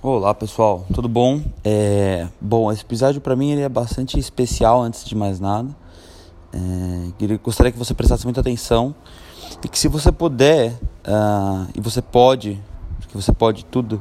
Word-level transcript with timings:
Olá 0.00 0.32
pessoal, 0.32 0.86
tudo 0.94 1.08
bom? 1.08 1.42
É, 1.64 2.28
bom, 2.40 2.70
esse 2.70 2.82
episódio 2.82 3.20
para 3.20 3.34
mim 3.34 3.50
ele 3.50 3.62
é 3.62 3.68
bastante 3.68 4.16
especial 4.16 4.80
antes 4.80 5.04
de 5.04 5.12
mais 5.16 5.40
nada. 5.40 5.74
É, 6.52 7.36
gostaria 7.42 7.72
que 7.72 7.78
você 7.78 7.92
prestasse 7.94 8.22
muita 8.22 8.40
atenção 8.40 8.94
e 9.60 9.68
que 9.68 9.76
se 9.76 9.88
você 9.88 10.12
puder 10.12 10.70
uh, 10.70 11.68
e 11.74 11.80
você 11.80 12.00
pode, 12.00 12.62
que 13.08 13.16
você 13.16 13.32
pode 13.32 13.64
tudo, 13.64 14.00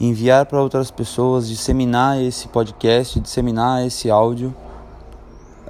enviar 0.00 0.44
para 0.46 0.60
outras 0.60 0.90
pessoas, 0.90 1.46
disseminar 1.46 2.20
esse 2.20 2.48
podcast, 2.48 3.20
disseminar 3.20 3.86
esse 3.86 4.10
áudio, 4.10 4.52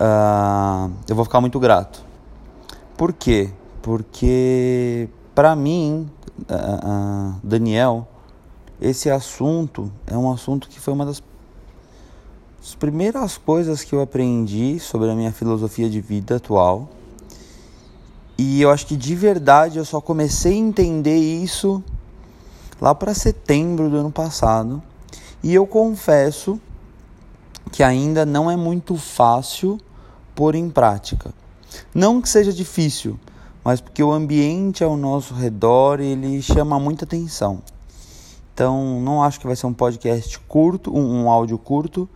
uh, 0.01 0.91
eu 1.07 1.15
vou 1.15 1.27
ficar 1.27 1.43
muito 1.43 1.61
grato. 1.61 2.03
Por 2.97 3.13
quê? 3.13 3.51
Porque 3.83 5.11
para 5.35 5.55
mim, 5.55 6.09
uh, 6.51 7.35
Daniel 7.45 8.09
esse 8.81 9.11
assunto 9.11 9.91
é 10.07 10.17
um 10.17 10.31
assunto 10.31 10.69
que 10.69 10.79
foi 10.79 10.93
uma 10.93 11.07
das 11.07 11.23
primeiras 12.79 13.39
coisas 13.39 13.83
que 13.83 13.95
eu 13.95 14.03
aprendi 14.03 14.79
sobre 14.79 15.11
a 15.11 15.15
minha 15.15 15.33
filosofia 15.33 15.89
de 15.89 16.01
vida 16.01 16.37
atual. 16.37 16.89
E 18.37 18.61
eu 18.61 18.71
acho 18.71 18.87
que 18.87 18.97
de 18.97 19.15
verdade 19.15 19.79
eu 19.79 19.85
só 19.85 20.01
comecei 20.01 20.53
a 20.53 20.57
entender 20.57 21.17
isso 21.17 21.83
lá 22.81 22.95
para 22.95 23.15
setembro 23.15 23.89
do 23.89 23.97
ano 23.97 24.11
passado. 24.11 24.83
E 25.43 25.55
eu 25.55 25.67
confesso 25.67 26.61
que 27.73 27.83
ainda 27.83 28.27
não 28.27 28.51
é 28.51 28.57
muito 28.57 28.97
fácil 28.97 29.81
pôr 30.35 30.55
em 30.55 30.69
prática. 30.69 31.33
Não 31.95 32.21
que 32.21 32.29
seja 32.29 32.53
difícil, 32.53 33.19
mas 33.65 33.81
porque 33.81 34.03
o 34.03 34.13
ambiente 34.13 34.85
ao 34.85 34.97
nosso 34.97 35.33
redor 35.35 36.01
ele 36.01 36.43
chama 36.43 36.79
muita 36.79 37.05
atenção. 37.05 37.63
Então, 38.57 39.03
não 39.03 39.23
acho 39.23 39.39
que 39.39 39.47
vai 39.47 39.55
ser 39.55 39.67
um 39.67 39.75
podcast 39.75 40.39
curto, 40.49 40.91
um, 40.91 41.25
um 41.25 41.31
áudio 41.31 41.59
curto, 41.59 42.09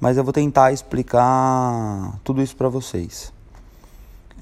mas 0.00 0.16
eu 0.16 0.24
vou 0.24 0.32
tentar 0.32 0.72
explicar 0.72 2.18
tudo 2.24 2.42
isso 2.42 2.56
para 2.56 2.68
vocês. 2.68 3.32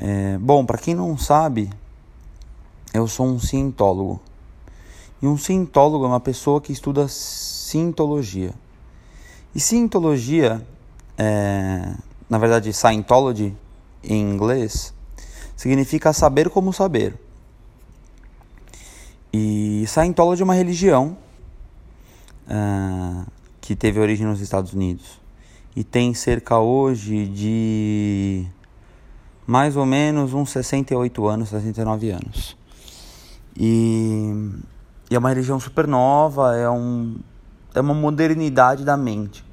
É, 0.01 0.39
bom, 0.39 0.65
para 0.65 0.79
quem 0.79 0.95
não 0.95 1.19
sabe, 1.19 1.69
eu 2.95 3.07
sou 3.07 3.27
um 3.27 3.39
cientólogo. 3.39 4.23
E 5.21 5.27
um 5.27 5.37
cientólogo 5.37 6.07
é 6.07 6.09
uma 6.09 6.19
pessoa 6.19 6.63
que 6.63 6.73
estuda 6.73 7.09
cientologia. 7.09 8.55
E 9.55 9.61
cientologia, 9.61 10.67
é, 11.19 11.95
na 12.27 12.39
verdade, 12.39 12.73
Scientology 12.73 13.55
em 14.03 14.19
inglês, 14.19 14.95
significa 15.55 16.11
saber 16.15 16.49
como 16.49 16.73
saber. 16.73 17.21
E 19.31 19.85
Scientology 19.87 20.41
é 20.41 20.45
uma 20.47 20.55
religião 20.55 21.23
uh, 22.49 23.27
que 23.61 23.75
teve 23.75 24.01
origem 24.01 24.27
nos 24.27 24.41
Estados 24.41 24.73
Unidos 24.73 25.21
e 25.77 25.83
tem 25.83 26.15
cerca 26.15 26.59
hoje 26.59 27.27
de 27.27 28.47
mais 29.47 29.77
ou 29.77 29.85
menos 29.85 30.33
uns 30.33 30.51
68 30.51 31.27
anos, 31.27 31.49
69 31.49 32.11
anos. 32.11 32.57
E, 33.57 34.53
e 35.11 35.15
é 35.15 35.19
uma 35.19 35.29
religião 35.29 35.59
super 35.61 35.87
nova, 35.87 36.57
é, 36.57 36.69
um, 36.69 37.17
é 37.75 37.81
uma 37.81 37.95
modernidade 37.95 38.85
da 38.85 38.97
mente, 38.97 39.45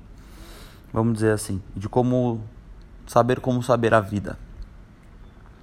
vamos 0.94 1.14
dizer 1.16 1.34
assim, 1.34 1.62
de 1.76 1.90
como 1.90 2.42
saber 3.06 3.40
como 3.40 3.62
saber 3.62 3.94
a 3.94 4.00
vida. 4.00 4.38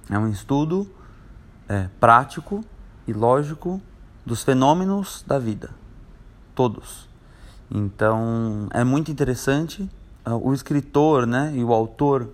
É 0.09 0.17
um 0.17 0.29
estudo 0.29 0.89
é, 1.67 1.87
prático 1.99 2.63
e 3.07 3.13
lógico 3.13 3.81
dos 4.25 4.43
fenômenos 4.43 5.23
da 5.25 5.39
vida, 5.39 5.71
todos. 6.53 7.08
Então 7.71 8.67
é 8.71 8.83
muito 8.83 9.11
interessante. 9.11 9.89
Ah, 10.25 10.35
o 10.35 10.53
escritor 10.53 11.25
né, 11.25 11.53
e 11.55 11.63
o 11.63 11.73
autor, 11.73 12.29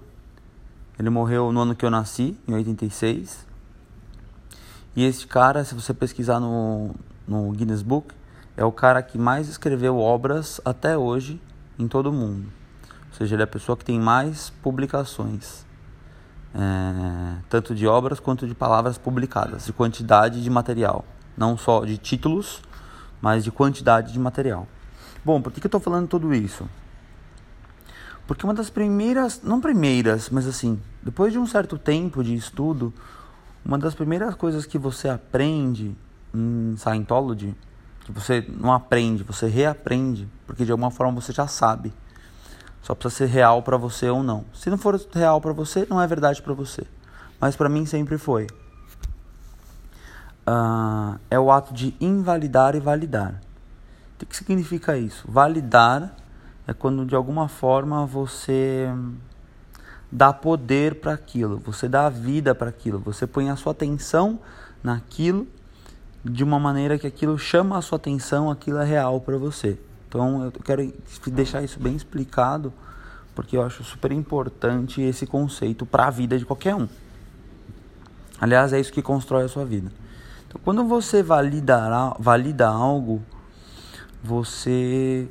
ele 0.98 1.10
morreu 1.10 1.52
no 1.52 1.62
ano 1.62 1.76
que 1.76 1.86
eu 1.86 1.90
nasci, 1.90 2.38
em 2.48 2.54
86. 2.54 3.46
E 4.96 5.04
esse 5.04 5.28
cara, 5.28 5.64
se 5.64 5.76
você 5.76 5.94
pesquisar 5.94 6.40
no, 6.40 6.96
no 7.28 7.52
Guinness 7.52 7.82
Book, 7.82 8.16
é 8.56 8.64
o 8.64 8.72
cara 8.72 9.04
que 9.04 9.18
mais 9.18 9.50
escreveu 9.50 10.00
obras 10.00 10.62
até 10.64 10.98
hoje 10.98 11.42
em 11.78 11.88
todo 11.88 12.08
o 12.08 12.14
mundo. 12.14 12.48
Ou 13.10 13.18
seja, 13.18 13.36
ele 13.36 13.44
é 13.44 13.46
a 13.46 13.48
pessoa 13.48 13.76
que 13.76 13.84
tem 13.84 14.00
mais 14.00 14.50
publicações, 14.62 15.66
é, 16.54 17.38
tanto 17.50 17.76
de 17.76 17.86
obras 17.86 18.20
quanto 18.20 18.48
de 18.48 18.56
palavras 18.56 18.98
publicadas, 18.98 19.66
de 19.66 19.74
quantidade 19.74 20.42
de 20.42 20.50
material, 20.50 21.04
não 21.38 21.58
só 21.58 21.84
de 21.84 21.98
títulos, 21.98 22.62
mas 23.22 23.44
de 23.44 23.52
quantidade 23.52 24.14
de 24.14 24.20
material. 24.20 24.68
Bom, 25.26 25.42
por 25.42 25.52
que, 25.52 25.60
que 25.60 25.66
eu 25.66 25.70
estou 25.70 25.82
falando 25.82 26.08
tudo 26.08 26.36
isso? 26.36 26.70
Porque 28.28 28.46
uma 28.46 28.54
das 28.54 28.70
primeiras, 28.70 29.42
não 29.42 29.60
primeiras, 29.60 30.30
mas 30.30 30.46
assim, 30.46 30.80
depois 31.02 31.34
de 31.34 31.40
um 31.40 31.48
certo 31.48 31.80
tempo 31.80 32.24
de 32.24 32.36
estudo, 32.36 32.94
uma 33.66 33.80
das 33.80 33.96
primeiras 33.96 34.36
coisas 34.36 34.68
que 34.68 34.78
você 34.78 35.10
aprende 35.10 35.98
em 36.32 36.76
Scientology, 36.78 37.56
que 38.02 38.12
você 38.12 38.46
não 38.48 38.72
aprende, 38.72 39.24
você 39.24 39.48
reaprende, 39.48 40.30
porque 40.46 40.64
de 40.64 40.72
alguma 40.72 40.92
forma 40.92 41.20
você 41.20 41.34
já 41.34 41.48
sabe. 41.48 41.92
Só 42.84 42.94
precisa 42.94 43.26
ser 43.26 43.34
real 43.34 43.64
para 43.64 43.78
você 43.78 44.08
ou 44.08 44.22
não. 44.22 44.46
Se 44.54 44.70
não 44.70 44.78
for 44.78 45.02
real 45.12 45.42
para 45.42 45.54
você, 45.54 45.88
não 45.90 46.00
é 46.00 46.06
verdade 46.06 46.40
para 46.40 46.54
você. 46.54 46.84
Mas 47.42 47.56
para 47.56 47.68
mim 47.68 47.88
sempre 47.88 48.20
foi. 48.20 48.46
Uh, 50.48 51.20
é 51.32 51.40
o 51.40 51.52
ato 51.52 51.74
de 51.74 51.96
invalidar 52.00 52.76
e 52.76 52.80
validar. 52.80 53.42
O 54.22 54.26
que 54.26 54.36
significa 54.36 54.98
isso? 54.98 55.26
Validar 55.28 56.16
é 56.68 56.74
quando 56.74 57.06
de 57.06 57.16
alguma 57.16 57.48
forma 57.48 58.06
você 58.06 58.90
dá 60.12 60.32
poder 60.32 60.96
para 60.96 61.14
aquilo, 61.14 61.58
você 61.58 61.90
dá 61.90 62.08
vida 62.10 62.56
para 62.56 62.70
aquilo, 62.70 63.00
você 63.00 63.28
põe 63.28 63.50
a 63.50 63.56
sua 63.56 63.74
atenção 63.74 64.40
naquilo 64.82 65.48
de 66.24 66.44
uma 66.44 66.60
maneira 66.60 66.98
que 66.98 67.06
aquilo 67.06 67.38
chama 67.38 67.78
a 67.78 67.82
sua 67.82 67.98
atenção, 67.98 68.50
aquilo 68.50 68.80
é 68.80 68.86
real 68.86 69.20
para 69.20 69.38
você. 69.38 69.78
Então 70.08 70.46
eu 70.46 70.52
quero 70.52 70.94
deixar 71.28 71.62
isso 71.62 71.80
bem 71.80 71.96
explicado, 71.96 72.72
porque 73.36 73.58
eu 73.58 73.62
acho 73.62 73.84
super 73.84 74.12
importante 74.12 75.02
esse 75.02 75.28
conceito 75.28 75.86
para 75.86 76.08
a 76.08 76.10
vida 76.10 76.40
de 76.40 76.46
qualquer 76.46 76.74
um. 76.74 76.88
Aliás, 78.40 78.74
é 78.74 78.80
isso 78.80 78.92
que 78.92 79.02
constrói 79.02 79.44
a 79.44 79.48
sua 79.48 79.66
vida. 79.66 79.92
Então, 80.48 80.60
quando 80.64 80.86
você 80.86 81.22
valida, 81.22 82.14
valida 82.20 82.68
algo, 82.68 83.22
você 84.26 85.30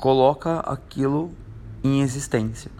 coloca 0.00 0.58
aquilo 0.60 1.32
em 1.84 2.02
existência. 2.02 2.70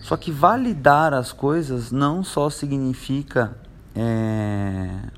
Só 0.00 0.16
que 0.16 0.30
validar 0.30 1.12
as 1.12 1.32
coisas 1.32 1.90
não 1.90 2.22
só 2.22 2.48
significa 2.48 3.56
é, 3.94 5.08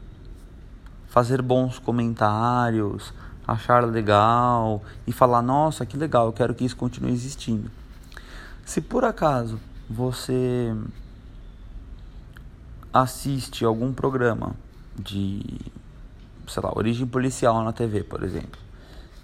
fazer 1.09 1.43
bons 1.43 1.79
comentários, 1.79 3.13
achar 3.47 3.85
legal 3.85 4.83
e 5.07 5.13
falar: 5.13 5.43
nossa, 5.43 5.85
que 5.85 5.97
legal, 5.97 6.27
eu 6.27 6.33
quero 6.33 6.55
que 6.55 6.65
isso 6.65 6.77
continue 6.77 7.13
existindo. 7.13 7.71
Se 8.65 8.81
por 8.81 9.05
acaso 9.05 9.61
você 9.89 10.75
assiste 12.91 13.65
algum 13.65 13.93
programa 13.93 14.55
de 14.99 15.45
sei 16.47 16.63
lá, 16.63 16.73
origem 16.77 17.07
policial 17.07 17.63
na 17.63 17.73
TV, 17.73 18.03
por 18.05 18.23
exemplo. 18.23 18.61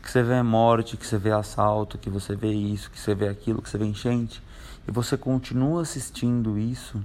Que 0.03 0.11
você 0.11 0.23
vê 0.23 0.43
morte, 0.43 0.97
que 0.97 1.07
você 1.07 1.19
vê 1.19 1.31
assalto, 1.31 1.97
que 1.97 2.11
você 2.11 2.35
vê 2.35 2.53
isso, 2.53 2.91
que 2.91 2.99
você 2.99 3.15
vê 3.15 3.29
aquilo, 3.29 3.63
que 3.63 3.71
você 3.71 3.79
vê 3.79 3.85
enchente, 3.85 4.43
e 4.87 4.91
você 4.91 5.17
continua 5.17 5.83
assistindo 5.83 6.59
isso, 6.59 7.01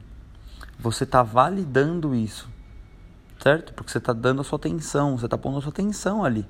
você 0.80 1.04
está 1.04 1.22
validando 1.22 2.16
isso, 2.16 2.50
certo? 3.40 3.74
Porque 3.74 3.92
você 3.92 4.00
está 4.00 4.14
dando 4.14 4.42
a 4.42 4.44
sua 4.44 4.58
atenção, 4.58 5.18
você 5.18 5.26
está 5.26 5.38
pondo 5.38 5.60
a 5.60 5.62
sua 5.62 5.70
atenção 5.70 6.24
ali. 6.24 6.46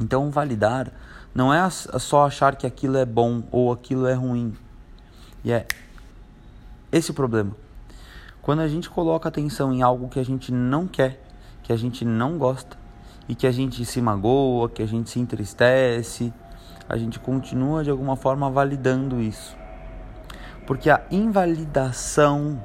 Então, 0.00 0.30
validar 0.30 0.92
não 1.34 1.52
é 1.52 1.68
só 1.70 2.26
achar 2.26 2.56
que 2.56 2.66
aquilo 2.66 2.96
é 2.96 3.04
bom 3.04 3.42
ou 3.50 3.72
aquilo 3.72 4.06
é 4.06 4.14
ruim. 4.14 4.56
E 5.44 5.52
é 5.52 5.66
esse 6.90 7.10
o 7.10 7.14
problema. 7.14 7.56
Quando 8.40 8.60
a 8.60 8.68
gente 8.68 8.88
coloca 8.88 9.28
atenção 9.28 9.72
em 9.72 9.82
algo 9.82 10.08
que 10.08 10.18
a 10.18 10.24
gente 10.24 10.50
não 10.50 10.86
quer, 10.86 11.27
que 11.68 11.72
a 11.74 11.76
gente 11.76 12.02
não 12.02 12.38
gosta 12.38 12.78
e 13.28 13.34
que 13.34 13.46
a 13.46 13.52
gente 13.52 13.84
se 13.84 14.00
magoa, 14.00 14.70
que 14.70 14.82
a 14.82 14.86
gente 14.86 15.10
se 15.10 15.20
entristece, 15.20 16.32
a 16.88 16.96
gente 16.96 17.18
continua 17.20 17.84
de 17.84 17.90
alguma 17.90 18.16
forma 18.16 18.48
validando 18.48 19.20
isso. 19.20 19.54
Porque 20.66 20.88
a 20.88 21.02
invalidação 21.10 22.58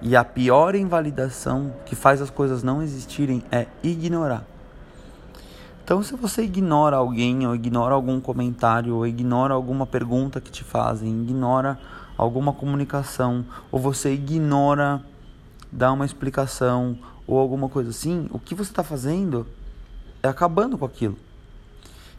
e 0.00 0.14
a 0.14 0.22
pior 0.22 0.76
invalidação 0.76 1.74
que 1.84 1.96
faz 1.96 2.22
as 2.22 2.30
coisas 2.30 2.62
não 2.62 2.84
existirem 2.84 3.42
é 3.50 3.66
ignorar. 3.82 4.44
Então, 5.82 6.04
se 6.04 6.14
você 6.14 6.42
ignora 6.42 6.98
alguém, 6.98 7.48
ou 7.48 7.56
ignora 7.56 7.96
algum 7.96 8.20
comentário, 8.20 8.94
ou 8.94 9.04
ignora 9.04 9.54
alguma 9.54 9.88
pergunta 9.88 10.40
que 10.40 10.52
te 10.52 10.62
fazem, 10.62 11.22
ignora 11.22 11.76
alguma 12.16 12.52
comunicação, 12.52 13.44
ou 13.72 13.80
você 13.80 14.14
ignora 14.14 15.02
dar 15.72 15.92
uma 15.92 16.04
explicação, 16.04 16.96
ou 17.30 17.38
alguma 17.38 17.68
coisa 17.68 17.90
assim, 17.90 18.28
o 18.32 18.40
que 18.40 18.56
você 18.56 18.72
está 18.72 18.82
fazendo 18.82 19.46
é 20.20 20.26
acabando 20.26 20.76
com 20.76 20.84
aquilo. 20.84 21.16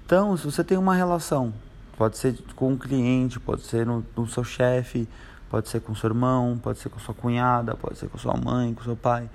Então, 0.06 0.38
se 0.38 0.46
você 0.46 0.64
tem 0.64 0.78
uma 0.78 0.96
relação, 0.96 1.54
pode 1.98 2.18
ser 2.18 2.42
com 2.56 2.70
um 2.70 2.78
cliente, 2.78 3.38
pode 3.38 3.64
ser 3.64 3.86
no, 3.86 4.06
no 4.16 4.26
seu 4.26 4.46
chefe, 4.46 5.06
pode 5.50 5.68
ser 5.68 5.82
com 5.82 5.94
seu 5.94 6.12
irmão, 6.12 6.58
pode 6.64 6.80
ser 6.80 6.88
com 6.88 6.98
sua 6.98 7.14
cunhada, 7.14 7.76
pode 7.76 7.98
ser 7.98 8.08
com 8.08 8.18
sua 8.18 8.38
mãe, 8.38 8.74
com 8.74 8.84
seu 8.84 8.96
pai, 8.96 9.30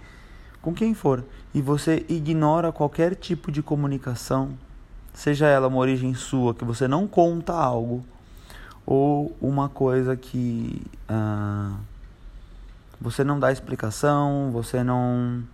com 0.63 0.73
quem 0.73 0.95
for, 0.95 1.23
e 1.55 1.61
você 1.61 2.07
ignora 2.09 2.73
qualquer 2.73 3.15
tipo 3.15 3.53
de 3.53 3.63
comunicação, 3.63 4.53
seja 5.13 5.47
ela 5.47 5.69
uma 5.69 5.77
origem 5.77 6.15
sua, 6.15 6.55
que 6.55 6.65
você 6.65 6.89
não 6.89 7.07
conta 7.07 7.53
algo, 7.53 8.03
ou 8.87 9.37
uma 9.43 9.69
coisa 9.69 10.17
que 10.17 10.81
ah, 11.07 11.77
você 12.99 13.23
não 13.23 13.39
dá 13.39 13.53
explicação, 13.53 14.51
você 14.51 14.83
não 14.83 15.45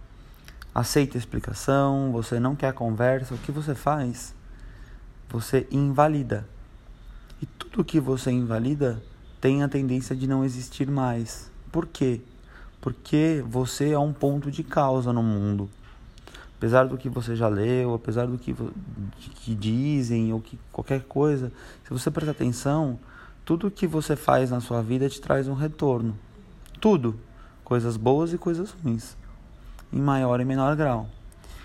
aceita 0.75 1.19
explicação, 1.19 2.11
você 2.13 2.41
não 2.41 2.57
quer 2.57 2.73
conversa, 2.73 3.35
o 3.35 3.39
que 3.39 3.53
você 3.53 3.75
faz? 3.75 4.35
Você 5.29 5.67
invalida. 5.71 6.47
E 7.41 7.47
tudo 7.47 7.85
que 7.85 8.01
você 8.01 8.31
invalida 8.31 9.03
tem 9.41 9.63
a 9.63 9.69
tendência 9.69 10.17
de 10.17 10.27
não 10.27 10.45
existir 10.45 10.91
mais. 10.91 11.51
Por 11.71 11.87
quê? 11.87 12.21
Porque 12.81 13.45
você 13.47 13.91
é 13.91 13.99
um 13.99 14.13
ponto 14.13 14.51
de 14.51 14.63
causa 14.63 15.13
no 15.13 15.23
mundo. 15.23 15.69
Apesar 16.57 16.85
do 16.85 16.97
que 16.97 17.09
você 17.09 17.35
já 17.35 17.49
leu, 17.49 17.93
apesar 17.93 18.27
do 18.27 18.39
que, 18.39 18.55
que 19.19 19.55
dizem 19.55 20.33
ou 20.33 20.41
que 20.41 20.59
qualquer 20.71 21.03
coisa, 21.03 21.53
se 21.85 21.91
você 21.91 22.11
prestar 22.11 22.33
atenção, 22.33 22.99
tudo 23.45 23.71
que 23.71 23.87
você 23.87 24.15
faz 24.15 24.51
na 24.51 24.61
sua 24.61 24.81
vida 24.81 25.09
te 25.09 25.21
traz 25.21 25.49
um 25.49 25.55
retorno. 25.55 26.17
Tudo. 26.81 27.19
Coisas 27.65 27.97
boas 27.97 28.33
e 28.33 28.39
coisas 28.39 28.71
ruins 28.71 29.17
em 29.93 30.01
maior 30.01 30.41
e 30.41 30.45
menor 30.45 30.75
grau. 30.75 31.09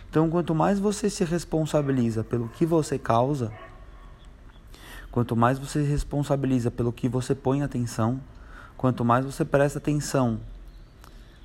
Então, 0.09 0.29
quanto 0.29 0.55
mais 0.55 0.79
você 0.79 1.09
se 1.09 1.23
responsabiliza 1.23 2.23
pelo 2.23 2.49
que 2.49 2.65
você 2.65 2.97
causa, 2.97 3.51
quanto 5.11 5.35
mais 5.35 5.59
você 5.59 5.83
se 5.83 5.89
responsabiliza 5.89 6.71
pelo 6.71 6.91
que 6.91 7.07
você 7.07 7.35
põe 7.35 7.61
atenção, 7.61 8.19
quanto 8.75 9.03
mais 9.05 9.25
você 9.25 9.45
presta 9.45 9.79
atenção 9.79 10.39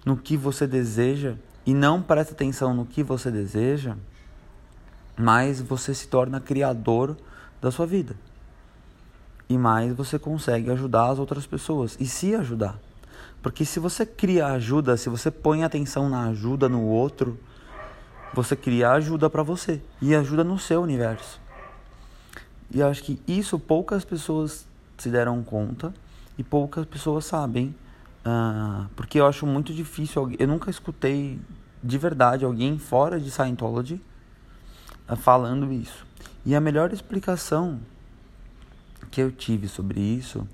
no 0.05 0.17
que 0.17 0.37
você 0.37 0.67
deseja 0.67 1.37
e 1.64 1.75
não 1.75 2.02
presta 2.02 2.34
atenção 2.34 2.75
no 2.75 2.84
que 2.84 3.02
você 3.02 3.31
deseja, 3.31 3.96
mais 5.17 5.61
você 5.61 5.94
se 5.94 6.08
torna 6.08 6.40
criador 6.40 7.17
da 7.61 7.70
sua 7.70 7.87
vida. 7.87 8.17
E 9.49 9.58
mais 9.58 9.94
você 9.94 10.19
consegue 10.19 10.70
ajudar 10.70 11.11
as 11.11 11.19
outras 11.19 11.46
pessoas 11.46 11.96
e 12.00 12.06
se 12.06 12.34
ajudar. 12.34 12.79
Porque 13.43 13.65
se 13.65 13.81
você 13.81 14.06
cria 14.06 14.47
ajuda, 14.47 14.97
se 14.97 15.09
você 15.09 15.31
põe 15.31 15.65
atenção 15.65 16.09
na 16.09 16.29
ajuda 16.29 16.69
no 16.69 16.83
outro, 16.83 17.39
você 18.33 18.55
cria 18.55 18.93
ajuda 18.93 19.29
para 19.29 19.43
você 19.43 19.83
e 20.00 20.15
ajuda 20.15 20.44
no 20.44 20.59
seu 20.59 20.81
universo. 20.81 21.41
E 22.71 22.81
eu 22.81 22.89
acho 22.89 23.03
que 23.03 23.21
isso 23.27 23.59
poucas 23.59 24.05
pessoas 24.05 24.67
se 24.97 25.11
deram 25.11 25.43
conta 25.43 25.93
e 26.39 26.44
poucas 26.44 26.87
pessoas 26.87 27.25
sabem, 27.25 27.75
uh, 28.25 28.89
porque 28.94 29.19
eu 29.19 29.27
acho 29.27 29.44
muito 29.44 29.75
difícil. 29.75 30.33
Eu 30.39 30.47
nunca 30.47 30.71
escutei 30.71 31.39
de 31.83 31.99
verdade 31.99 32.44
alguém 32.44 32.79
fora 32.79 33.21
de 33.21 33.31
Scientology 33.31 34.00
uh, 35.09 35.17
falando 35.17 35.71
isso. 35.73 36.06
E 36.47 36.55
a 36.55 36.61
melhor 36.61 36.93
explicação 36.93 37.81
que 39.11 39.21
eu 39.21 39.31
tive 39.31 39.69
sobre 39.69 40.00
isso 40.00 40.47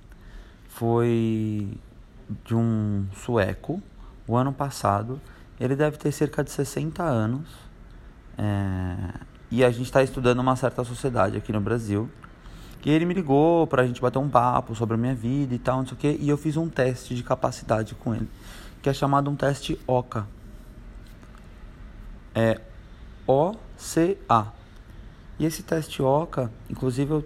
foi 0.69 1.69
de 2.45 2.55
um 2.55 3.07
sueco, 3.15 3.83
o 4.27 4.37
ano 4.37 4.53
passado. 4.53 5.21
Ele 5.59 5.75
deve 5.75 5.97
ter 5.97 6.13
cerca 6.13 6.45
de 6.45 6.51
60 6.51 7.03
anos. 7.03 7.49
É, 8.37 8.97
e 9.51 9.65
a 9.65 9.71
gente 9.71 9.87
está 9.87 10.03
estudando 10.03 10.41
uma 10.41 10.57
certa 10.57 10.85
sociedade 10.85 11.37
aqui 11.37 11.53
no 11.53 11.61
Brasil. 11.61 12.09
E 12.85 12.91
ele 12.91 13.05
me 13.05 13.13
ligou 13.13 13.67
para 13.67 13.83
a 13.83 13.87
gente 13.87 14.01
bater 14.01 14.19
um 14.19 14.31
papo 14.31 14.75
sobre 14.75 14.95
a 14.95 14.97
minha 14.97 15.15
vida 15.15 15.55
e 15.55 15.59
tal, 15.59 15.79
não 15.79 15.87
sei 15.87 15.95
o 15.95 15.97
quê. 15.99 16.17
E 16.19 16.29
eu 16.29 16.39
fiz 16.39 16.57
um 16.57 16.71
teste 16.71 17.15
de 17.15 17.23
capacidade 17.23 17.95
com 17.95 18.15
ele, 18.15 18.27
que 18.81 18.89
é 18.89 18.95
chamado 18.95 19.31
um 19.31 19.37
teste 19.37 19.79
OCA. 19.87 20.27
É 22.35 22.61
O-C-A. 23.27 24.47
E 25.39 25.45
esse 25.45 25.63
teste 25.63 26.01
OCA, 26.03 26.51
inclusive 26.71 27.11
eu, 27.13 27.25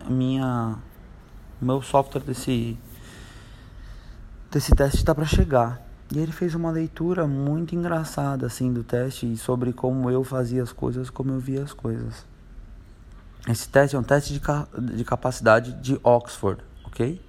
a 0.00 0.10
minha, 0.10 0.78
o 1.60 1.64
meu 1.64 1.82
software 1.82 2.22
desse 2.22 2.78
desse 4.50 4.74
teste 4.74 4.98
está 4.98 5.14
para 5.14 5.24
chegar. 5.24 5.80
E 6.14 6.18
ele 6.18 6.32
fez 6.32 6.54
uma 6.54 6.70
leitura 6.70 7.26
muito 7.26 7.74
engraçada 7.74 8.46
assim 8.46 8.72
do 8.72 8.84
teste 8.84 9.36
sobre 9.36 9.72
como 9.72 10.10
eu 10.10 10.22
fazia 10.22 10.62
as 10.62 10.72
coisas, 10.72 11.10
como 11.10 11.32
eu 11.32 11.40
via 11.40 11.62
as 11.62 11.72
coisas. 11.72 12.24
Esse 13.48 13.68
teste 13.68 13.96
é 13.96 13.98
um 13.98 14.02
teste 14.02 14.32
de, 14.32 14.40
ca 14.40 14.66
de 14.78 15.04
capacidade 15.04 15.72
de 15.74 15.98
Oxford, 16.02 16.62
ok? 16.84 17.20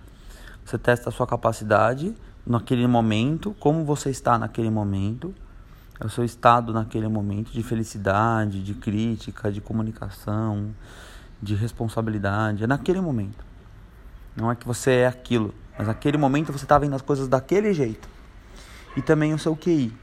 Você 0.66 0.78
testa 0.78 1.10
a 1.10 1.12
sua 1.12 1.26
capacidade 1.28 2.16
naquele 2.46 2.88
momento, 2.88 3.56
como 3.60 3.84
você 3.84 4.10
está 4.10 4.38
naquele 4.38 4.70
momento, 4.70 5.34
é 6.00 6.06
o 6.06 6.10
seu 6.10 6.24
estado 6.24 6.72
naquele 6.72 7.08
momento 7.08 7.52
de 7.52 7.64
felicidade, 7.64 8.64
de 8.64 8.74
crítica, 8.74 9.52
de 9.52 9.60
comunicação, 9.60 10.70
de 11.42 11.56
responsabilidade, 11.56 12.64
é 12.64 12.68
naquele 12.68 13.02
momento. 13.02 13.46
Não 14.36 14.52
é 14.52 14.56
que 14.56 14.66
você 14.68 14.92
é 14.92 15.08
aquilo, 15.08 15.54
mas 15.78 15.88
naquele 15.88 16.18
momento 16.18 16.52
você 16.52 16.66
está 16.66 16.78
vendo 16.78 16.96
as 16.96 17.02
coisas 17.02 17.28
daquele 17.28 17.74
jeito. 17.74 18.08
E 18.96 19.02
também 19.02 19.34
o 19.34 19.40
seu 19.40 19.56
QI. 19.56 19.94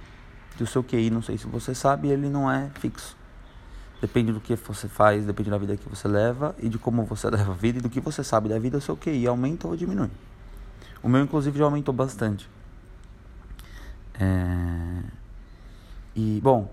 E 0.58 0.62
o 0.62 0.66
seu 0.66 0.84
QI, 0.84 1.10
não 1.10 1.20
sei 1.20 1.36
se 1.36 1.46
você 1.46 1.74
sabe, 1.74 2.08
ele 2.08 2.28
não 2.28 2.50
é 2.50 2.70
fixo. 2.74 3.16
Depende 4.00 4.32
do 4.32 4.40
que 4.40 4.54
você 4.54 4.86
faz, 4.86 5.26
depende 5.26 5.50
da 5.50 5.58
vida 5.58 5.76
que 5.76 5.88
você 5.88 6.06
leva 6.06 6.54
e 6.58 6.68
de 6.68 6.78
como 6.78 7.04
você 7.04 7.28
leva 7.30 7.52
a 7.52 7.54
vida 7.54 7.78
e 7.78 7.82
do 7.82 7.90
que 7.90 8.00
você 8.00 8.22
sabe 8.22 8.48
da 8.48 8.58
vida, 8.58 8.78
o 8.78 8.80
seu 8.80 8.96
QI 8.96 9.26
aumenta 9.26 9.66
ou 9.66 9.76
diminui. 9.76 10.10
O 11.02 11.08
meu, 11.08 11.22
inclusive, 11.22 11.58
já 11.58 11.64
aumentou 11.64 11.92
bastante. 11.92 12.48
É... 14.18 15.02
E, 16.14 16.40
bom, 16.42 16.72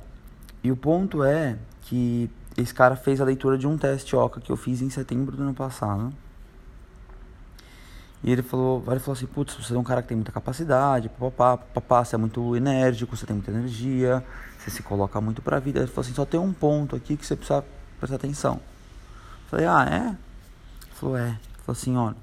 e 0.63 0.71
o 0.71 0.77
ponto 0.77 1.23
é 1.23 1.57
que 1.81 2.29
esse 2.55 2.73
cara 2.73 2.95
fez 2.95 3.19
a 3.19 3.25
leitura 3.25 3.57
de 3.57 3.65
um 3.65 3.77
teste 3.77 4.15
OCA 4.15 4.39
que 4.39 4.51
eu 4.51 4.57
fiz 4.57 4.81
em 4.81 4.89
setembro 4.89 5.35
do 5.35 5.41
ano 5.41 5.53
passado. 5.53 6.13
E 8.23 8.31
ele 8.31 8.43
falou, 8.43 8.83
ele 8.87 8.99
falou 8.99 9.13
assim, 9.13 9.25
putz, 9.25 9.55
você 9.55 9.73
é 9.73 9.77
um 9.77 9.83
cara 9.83 10.01
que 10.01 10.09
tem 10.09 10.15
muita 10.15 10.31
capacidade, 10.31 11.09
papapá, 11.09 11.57
papapá, 11.57 12.05
você 12.05 12.15
é 12.15 12.17
muito 12.17 12.55
enérgico, 12.55 13.17
você 13.17 13.25
tem 13.25 13.35
muita 13.35 13.49
energia, 13.49 14.23
você 14.59 14.69
se 14.69 14.83
coloca 14.83 15.19
muito 15.19 15.41
pra 15.41 15.59
vida. 15.59 15.79
Ele 15.79 15.87
falou 15.87 16.01
assim, 16.01 16.13
só 16.13 16.25
tem 16.25 16.39
um 16.39 16.53
ponto 16.53 16.95
aqui 16.95 17.17
que 17.17 17.25
você 17.25 17.35
precisa 17.35 17.63
prestar 17.99 18.17
atenção. 18.17 18.55
Eu 18.55 19.49
falei, 19.49 19.65
ah, 19.65 19.85
é? 19.89 20.07
Ele 20.09 20.17
falou, 20.93 21.17
é. 21.17 21.29
Ele 21.29 21.39
falou 21.65 21.71
assim, 21.71 21.97
olha, 21.97 22.15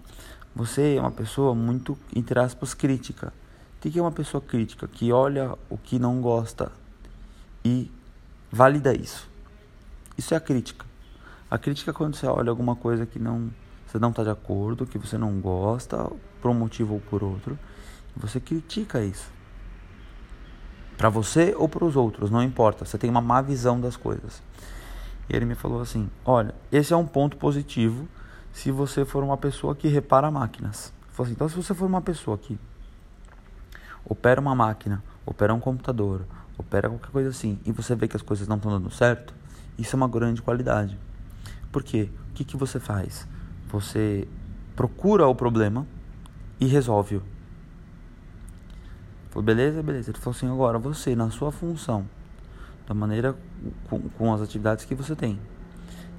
você 0.55 0.95
é 0.97 1.01
uma 1.01 1.11
pessoa 1.11 1.55
muito, 1.55 1.99
entre 2.15 2.39
aspas, 2.39 2.75
crítica. 2.75 3.33
O 3.77 3.81
que 3.81 3.99
é 3.99 4.03
uma 4.03 4.13
pessoa 4.13 4.41
crítica? 4.41 4.87
Que 4.87 5.13
olha 5.13 5.55
o 5.69 5.77
que 5.79 5.99
não 5.99 6.21
gosta 6.21 6.71
e 7.65 7.91
valida 8.51 8.93
isso. 8.93 9.29
Isso 10.17 10.35
é 10.35 10.37
a 10.37 10.41
crítica. 10.41 10.85
A 11.51 11.59
crítica 11.59 11.91
é 11.91 11.95
quando 11.95 12.17
você 12.17 12.27
olha 12.27 12.51
alguma 12.51 12.75
coisa 12.75 13.07
que 13.07 13.19
não 13.19 13.51
você 13.89 13.99
não 13.99 14.11
está 14.11 14.23
de 14.23 14.29
acordo, 14.29 14.87
que 14.87 14.99
você 14.99 15.17
não 15.17 15.41
gosta, 15.41 16.11
por 16.43 16.51
um 16.51 16.55
motivo 16.55 16.95
ou 16.95 17.01
por 17.01 17.25
outro, 17.25 17.59
você 18.15 18.39
critica 18.39 19.03
isso. 19.03 19.33
Para 20.99 21.09
você 21.09 21.55
ou 21.57 21.69
para 21.69 21.85
os 21.85 21.97
outros, 21.97 22.31
não 22.31 22.43
importa, 22.43 22.85
você 22.85 22.99
tem 22.99 23.09
uma 23.09 23.23
má 23.23 23.41
visão 23.41 23.81
das 23.81 23.97
coisas. 23.97 24.43
E 25.29 25.35
ele 25.35 25.47
me 25.47 25.55
falou 25.55 25.81
assim: 25.81 26.11
Olha, 26.23 26.55
esse 26.71 26.93
é 26.93 26.97
um 26.97 27.07
ponto 27.07 27.39
positivo 27.39 28.07
se 28.53 28.71
você 28.71 29.07
for 29.07 29.25
uma 29.25 29.39
pessoa 29.39 29.75
que 29.75 29.89
repara 29.89 30.31
máquinas. 30.31 30.93
Assim, 31.19 31.33
então, 31.33 31.49
se 31.49 31.57
você 31.57 31.73
for 31.73 31.87
uma 31.87 32.03
pessoa 32.03 32.37
que 32.37 32.59
opera 34.05 34.41
uma 34.41 34.55
máquina, 34.55 35.03
opera 35.25 35.55
um 35.55 35.61
computador, 35.61 36.27
opera 36.59 36.89
qualquer 36.89 37.11
coisa 37.11 37.31
assim, 37.31 37.59
e 37.65 37.73
você 37.73 37.95
vê 37.95 38.07
que 38.07 38.17
as 38.17 38.23
coisas 38.23 38.47
não 38.47 38.57
estão 38.57 38.71
dando 38.71 38.91
certo, 38.91 39.35
isso 39.79 39.95
é 39.95 39.97
uma 39.97 40.09
grande 40.09 40.43
qualidade. 40.43 40.99
Por 41.73 41.83
quê? 41.83 42.11
O 42.31 42.33
que, 42.35 42.45
que 42.45 42.57
você 42.57 42.79
faz? 42.79 43.27
Você 43.69 44.27
procura 44.75 45.27
o 45.27 45.35
problema 45.35 45.87
e 46.59 46.67
resolve-o. 46.67 47.23
Falou, 49.31 49.45
beleza, 49.45 49.83
beleza. 49.83 50.11
Ele 50.11 50.19
falou 50.19 50.37
assim, 50.37 50.51
agora 50.51 50.79
você, 50.79 51.15
na 51.15 51.31
sua 51.31 51.53
função, 51.53 52.09
da 52.87 52.95
maneira 52.95 53.37
com, 53.91 54.01
com 54.01 54.33
as 54.33 54.41
atividades 54.41 54.87
que 54.87 54.95
você 54.95 55.15
tem, 55.15 55.39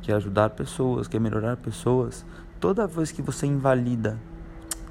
que 0.02 0.12
é 0.12 0.16
ajudar 0.16 0.52
pessoas, 0.52 1.08
que 1.08 1.18
é 1.18 1.20
melhorar 1.20 1.58
pessoas, 1.58 2.24
toda 2.60 2.86
vez 2.86 3.12
que 3.12 3.22
você 3.22 3.48
invalida, 3.48 4.20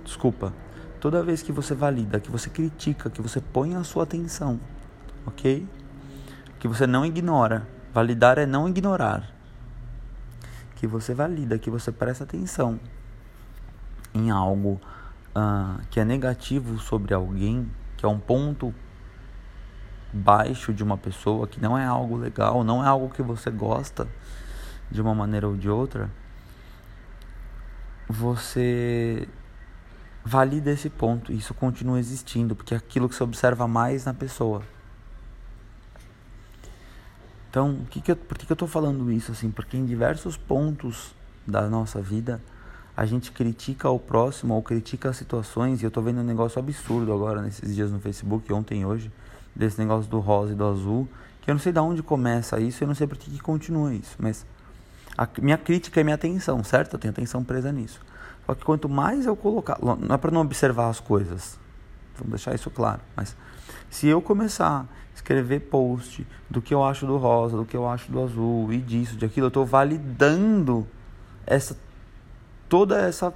desculpa, 0.04 0.52
toda 1.00 1.22
vez 1.22 1.42
que 1.42 1.52
você 1.52 1.74
valida, 1.74 2.18
que 2.18 2.30
você 2.30 2.50
critica, 2.50 3.08
que 3.08 3.22
você 3.22 3.40
põe 3.40 3.76
a 3.76 3.84
sua 3.84 4.02
atenção, 4.02 4.58
ok? 5.24 5.64
Que 6.58 6.66
você 6.66 6.86
não 6.88 7.06
ignora. 7.06 7.68
Validar 7.94 8.36
é 8.36 8.46
não 8.46 8.68
ignorar 8.68 9.37
que 10.78 10.86
você 10.86 11.12
valida, 11.12 11.58
que 11.58 11.68
você 11.68 11.90
presta 11.90 12.22
atenção 12.22 12.78
em 14.14 14.30
algo 14.30 14.80
uh, 15.34 15.84
que 15.90 15.98
é 15.98 16.04
negativo 16.04 16.78
sobre 16.78 17.12
alguém, 17.12 17.68
que 17.96 18.06
é 18.06 18.08
um 18.08 18.18
ponto 18.18 18.72
baixo 20.12 20.72
de 20.72 20.84
uma 20.84 20.96
pessoa, 20.96 21.48
que 21.48 21.60
não 21.60 21.76
é 21.76 21.84
algo 21.84 22.16
legal, 22.16 22.62
não 22.62 22.82
é 22.82 22.86
algo 22.86 23.10
que 23.10 23.22
você 23.22 23.50
gosta 23.50 24.06
de 24.88 25.02
uma 25.02 25.14
maneira 25.16 25.48
ou 25.48 25.56
de 25.56 25.68
outra, 25.68 26.08
você 28.08 29.28
valida 30.24 30.70
esse 30.70 30.88
ponto, 30.88 31.32
isso 31.32 31.52
continua 31.54 31.98
existindo, 31.98 32.54
porque 32.54 32.72
é 32.72 32.76
aquilo 32.76 33.08
que 33.08 33.16
você 33.16 33.24
observa 33.24 33.66
mais 33.66 34.04
na 34.04 34.14
pessoa. 34.14 34.62
Então, 37.50 37.78
que 37.90 38.00
que 38.00 38.12
eu, 38.12 38.16
por 38.16 38.36
que, 38.36 38.46
que 38.46 38.52
eu 38.52 38.54
estou 38.54 38.68
falando 38.68 39.10
isso 39.10 39.32
assim? 39.32 39.50
Porque 39.50 39.76
em 39.76 39.86
diversos 39.86 40.36
pontos 40.36 41.14
da 41.46 41.68
nossa 41.68 42.00
vida, 42.00 42.40
a 42.96 43.06
gente 43.06 43.32
critica 43.32 43.88
o 43.88 43.98
próximo 43.98 44.54
ou 44.54 44.62
critica 44.62 45.08
as 45.08 45.16
situações, 45.16 45.80
e 45.80 45.84
eu 45.84 45.88
estou 45.88 46.02
vendo 46.02 46.20
um 46.20 46.24
negócio 46.24 46.58
absurdo 46.58 47.12
agora 47.12 47.40
nesses 47.40 47.74
dias 47.74 47.90
no 47.90 48.00
Facebook, 48.00 48.52
ontem 48.52 48.82
e 48.82 48.84
hoje, 48.84 49.10
desse 49.54 49.78
negócio 49.78 50.10
do 50.10 50.18
rosa 50.20 50.52
e 50.52 50.54
do 50.56 50.66
azul, 50.66 51.08
que 51.40 51.50
eu 51.50 51.54
não 51.54 51.60
sei 51.60 51.72
de 51.72 51.78
onde 51.78 52.02
começa 52.02 52.60
isso, 52.60 52.84
eu 52.84 52.88
não 52.88 52.94
sei 52.94 53.06
por 53.06 53.16
que, 53.16 53.30
que 53.30 53.40
continua 53.40 53.94
isso, 53.94 54.14
mas 54.18 54.44
a 55.16 55.26
minha 55.40 55.56
crítica 55.56 56.00
é 56.00 56.04
minha 56.04 56.16
atenção, 56.16 56.62
certo? 56.62 56.94
Eu 56.94 56.98
tenho 56.98 57.12
atenção 57.12 57.42
presa 57.42 57.72
nisso. 57.72 58.00
Só 58.44 58.54
que 58.54 58.64
quanto 58.64 58.88
mais 58.88 59.26
eu 59.26 59.34
colocar, 59.34 59.78
não 59.80 60.14
é 60.14 60.18
para 60.18 60.30
não 60.30 60.42
observar 60.42 60.88
as 60.88 61.00
coisas, 61.00 61.58
vamos 62.16 62.32
deixar 62.32 62.54
isso 62.54 62.70
claro, 62.70 63.00
mas 63.16 63.36
se 63.90 64.06
eu 64.06 64.20
começar 64.20 64.86
escrever 65.18 65.60
post 65.60 66.26
do 66.48 66.62
que 66.62 66.72
eu 66.72 66.82
acho 66.82 67.06
do 67.06 67.16
rosa, 67.16 67.56
do 67.56 67.64
que 67.64 67.76
eu 67.76 67.88
acho 67.88 68.10
do 68.10 68.22
azul 68.22 68.72
e 68.72 68.78
disso, 68.78 69.16
de 69.16 69.24
aquilo, 69.24 69.46
eu 69.46 69.48
estou 69.48 69.66
validando 69.66 70.86
essa 71.46 71.76
toda 72.68 73.00
essa 73.00 73.32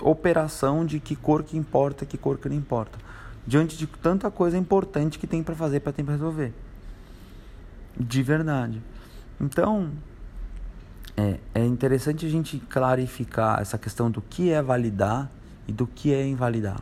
operação 0.00 0.84
de 0.84 1.00
que 1.00 1.16
cor 1.16 1.42
que 1.42 1.56
importa, 1.56 2.04
que 2.04 2.18
cor 2.18 2.36
que 2.36 2.48
não 2.48 2.56
importa, 2.56 2.98
diante 3.46 3.76
de 3.76 3.86
tanta 3.86 4.30
coisa 4.30 4.58
importante 4.58 5.18
que 5.18 5.26
tem 5.26 5.42
para 5.42 5.54
fazer, 5.54 5.80
para 5.80 5.92
tem 5.92 6.04
para 6.04 6.14
resolver. 6.14 6.52
De 7.98 8.22
verdade. 8.22 8.82
Então, 9.40 9.92
é, 11.16 11.38
é 11.54 11.64
interessante 11.64 12.26
a 12.26 12.28
gente 12.28 12.58
clarificar 12.58 13.60
essa 13.60 13.78
questão 13.78 14.10
do 14.10 14.20
que 14.20 14.50
é 14.50 14.60
validar 14.60 15.30
e 15.66 15.72
do 15.72 15.86
que 15.86 16.12
é 16.12 16.26
invalidar. 16.26 16.80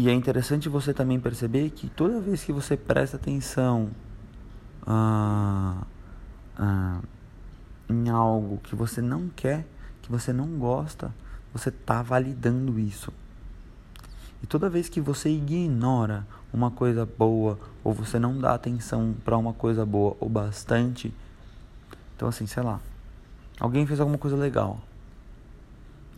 E 0.00 0.08
é 0.08 0.14
interessante 0.14 0.66
você 0.66 0.94
também 0.94 1.20
perceber 1.20 1.68
que 1.68 1.86
toda 1.86 2.22
vez 2.22 2.42
que 2.42 2.54
você 2.54 2.74
presta 2.74 3.18
atenção 3.18 3.90
ah, 4.86 5.82
ah, 6.56 7.00
em 7.86 8.08
algo 8.08 8.56
que 8.64 8.74
você 8.74 9.02
não 9.02 9.28
quer, 9.28 9.66
que 10.00 10.10
você 10.10 10.32
não 10.32 10.58
gosta, 10.58 11.14
você 11.52 11.68
está 11.68 12.00
validando 12.00 12.80
isso. 12.80 13.12
E 14.42 14.46
toda 14.46 14.70
vez 14.70 14.88
que 14.88 15.02
você 15.02 15.28
ignora 15.28 16.26
uma 16.50 16.70
coisa 16.70 17.04
boa, 17.04 17.58
ou 17.84 17.92
você 17.92 18.18
não 18.18 18.38
dá 18.38 18.54
atenção 18.54 19.14
para 19.22 19.36
uma 19.36 19.52
coisa 19.52 19.84
boa 19.84 20.16
o 20.18 20.30
bastante, 20.30 21.12
então 22.16 22.26
assim, 22.26 22.46
sei 22.46 22.62
lá, 22.62 22.80
alguém 23.58 23.86
fez 23.86 24.00
alguma 24.00 24.16
coisa 24.16 24.34
legal, 24.34 24.80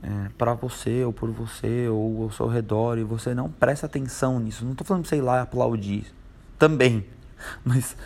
é, 0.03 0.29
para 0.37 0.55
você 0.55 1.05
ou 1.05 1.13
por 1.13 1.31
você 1.31 1.89
ou 1.89 2.25
ao 2.25 2.31
seu 2.33 2.49
redor 2.49 2.99
e 2.99 3.05
você 3.05 3.35
não 3.35 3.49
presta 3.49 3.87
atenção 3.87 4.41
nisso. 4.41 4.65
Não 4.65 4.73
estou 4.73 4.87
falando 4.87 5.07
sei 5.07 5.21
lá 5.21 5.43
aplaudir 5.43 6.07
também, 6.59 7.07
mas 7.65 7.97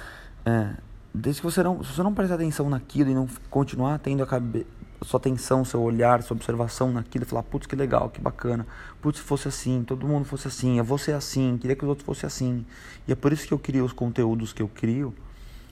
é, 0.44 0.74
desde 1.12 1.40
que 1.40 1.46
você 1.46 1.62
não, 1.62 1.82
se 1.82 1.92
você 1.92 2.02
não 2.02 2.12
prestar 2.12 2.34
atenção 2.34 2.68
naquilo 2.68 3.10
e 3.10 3.14
não 3.14 3.26
continuar 3.48 3.98
tendo 3.98 4.22
a 4.22 4.26
cabe, 4.26 4.66
sua 5.02 5.18
atenção, 5.18 5.64
seu 5.64 5.80
olhar, 5.80 6.22
sua 6.22 6.36
observação 6.36 6.92
naquilo 6.92 7.24
e 7.24 7.26
falar, 7.26 7.42
putz, 7.42 7.66
que 7.66 7.76
legal, 7.76 8.10
que 8.10 8.20
bacana, 8.20 8.66
putz, 9.00 9.18
fosse 9.18 9.48
assim, 9.48 9.82
todo 9.82 10.06
mundo 10.06 10.24
fosse 10.24 10.48
assim, 10.48 10.78
eu 10.78 10.84
vou 10.84 10.98
ser 10.98 11.12
assim, 11.12 11.58
queria 11.58 11.76
que 11.76 11.84
os 11.84 11.88
outros 11.88 12.04
fossem 12.04 12.26
assim. 12.26 12.66
E 13.08 13.12
é 13.12 13.14
por 13.14 13.32
isso 13.32 13.46
que 13.46 13.54
eu 13.54 13.58
crio 13.58 13.84
os 13.84 13.92
conteúdos 13.92 14.52
que 14.52 14.62
eu 14.62 14.68
crio, 14.68 15.14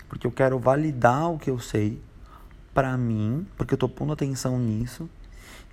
porque 0.08 0.26
eu 0.26 0.30
quero 0.30 0.58
validar 0.58 1.30
o 1.30 1.38
que 1.38 1.50
eu 1.50 1.58
sei 1.58 2.00
para 2.72 2.96
mim, 2.96 3.46
porque 3.56 3.74
eu 3.74 3.76
estou 3.76 3.88
pondo 3.88 4.12
atenção 4.12 4.58
nisso 4.58 5.08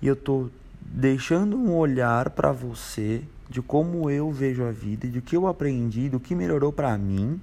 e 0.02 0.08
eu 0.08 0.16
tô 0.16 0.48
deixando 0.80 1.56
um 1.56 1.74
olhar 1.74 2.30
para 2.30 2.50
você 2.50 3.22
de 3.48 3.62
como 3.62 4.10
eu 4.10 4.32
vejo 4.32 4.64
a 4.64 4.72
vida, 4.72 5.06
de 5.06 5.22
que 5.22 5.36
eu 5.36 5.46
aprendi, 5.46 6.08
do 6.08 6.18
que 6.18 6.34
melhorou 6.34 6.72
para 6.72 6.98
mim. 6.98 7.40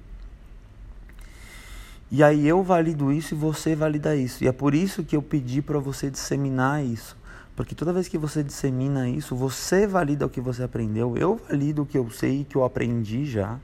E 2.10 2.22
aí 2.22 2.46
eu 2.46 2.62
valido 2.62 3.10
isso 3.10 3.34
e 3.34 3.38
você 3.38 3.74
valida 3.74 4.14
isso. 4.14 4.44
E 4.44 4.48
é 4.48 4.52
por 4.52 4.74
isso 4.74 5.02
que 5.02 5.16
eu 5.16 5.22
pedi 5.22 5.62
para 5.62 5.78
você 5.78 6.10
disseminar 6.10 6.84
isso. 6.84 7.16
Porque 7.56 7.74
toda 7.74 7.92
vez 7.92 8.08
que 8.08 8.18
você 8.18 8.42
dissemina 8.42 9.08
isso, 9.08 9.34
você 9.34 9.86
valida 9.86 10.26
o 10.26 10.30
que 10.30 10.40
você 10.40 10.62
aprendeu, 10.62 11.16
eu 11.16 11.40
valido 11.48 11.82
o 11.82 11.86
que 11.86 11.96
eu 11.96 12.10
sei, 12.10 12.44
que 12.44 12.56
eu 12.56 12.64
aprendi 12.64 13.24
já. 13.24 13.58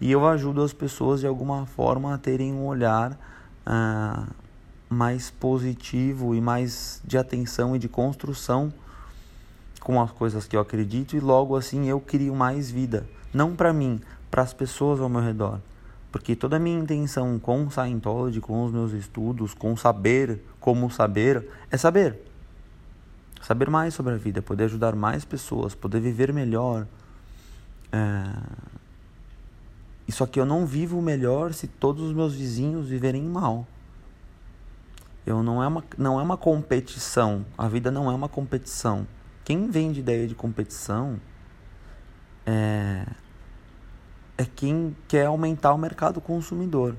E 0.00 0.10
eu 0.10 0.26
ajudo 0.26 0.62
as 0.62 0.72
pessoas 0.72 1.20
de 1.20 1.26
alguma 1.26 1.66
forma 1.66 2.14
a 2.14 2.18
terem 2.18 2.52
um 2.52 2.66
olhar 2.66 3.18
ah, 3.64 4.26
mais 4.88 5.30
positivo 5.30 6.34
e 6.34 6.40
mais 6.40 7.00
de 7.04 7.18
atenção 7.18 7.74
e 7.74 7.78
de 7.78 7.88
construção 7.88 8.72
com 9.80 10.00
as 10.00 10.10
coisas 10.10 10.46
que 10.46 10.56
eu 10.56 10.60
acredito 10.60 11.16
e 11.16 11.20
logo 11.20 11.56
assim 11.56 11.88
eu 11.88 12.00
crio 12.00 12.34
mais 12.34 12.70
vida, 12.70 13.06
não 13.32 13.54
para 13.54 13.72
mim, 13.72 14.00
para 14.30 14.42
as 14.42 14.52
pessoas 14.52 15.00
ao 15.00 15.08
meu 15.08 15.20
redor. 15.20 15.60
Porque 16.10 16.34
toda 16.34 16.56
a 16.56 16.58
minha 16.58 16.78
intenção 16.78 17.38
com 17.38 17.70
Scientology, 17.70 18.40
com 18.40 18.64
os 18.64 18.72
meus 18.72 18.92
estudos, 18.92 19.54
com 19.54 19.76
saber, 19.76 20.42
como 20.58 20.90
saber, 20.90 21.46
é 21.70 21.76
saber. 21.76 22.18
Saber 23.42 23.68
mais 23.70 23.94
sobre 23.94 24.14
a 24.14 24.16
vida, 24.16 24.40
poder 24.40 24.64
ajudar 24.64 24.96
mais 24.96 25.24
pessoas, 25.24 25.74
poder 25.74 26.00
viver 26.00 26.32
melhor. 26.32 26.86
É... 27.92 28.24
Isso 30.08 30.24
aqui 30.24 30.40
eu 30.40 30.46
não 30.46 30.64
vivo 30.64 31.02
melhor 31.02 31.52
se 31.52 31.66
todos 31.66 32.02
os 32.02 32.12
meus 32.12 32.34
vizinhos 32.34 32.88
viverem 32.88 33.22
mal. 33.22 33.66
Eu 35.26 35.42
não 35.42 35.62
é 35.62 35.66
uma 35.66 35.84
não 35.98 36.20
é 36.20 36.22
uma 36.22 36.36
competição. 36.36 37.44
A 37.58 37.66
vida 37.66 37.90
não 37.90 38.10
é 38.10 38.14
uma 38.14 38.28
competição. 38.28 39.06
Quem 39.44 39.68
vende 39.68 40.00
ideia 40.00 40.26
de 40.28 40.34
competição 40.34 41.20
é 42.46 43.04
é 44.38 44.44
quem 44.44 44.96
quer 45.08 45.26
aumentar 45.26 45.72
o 45.72 45.78
mercado 45.78 46.20
consumidor. 46.20 46.94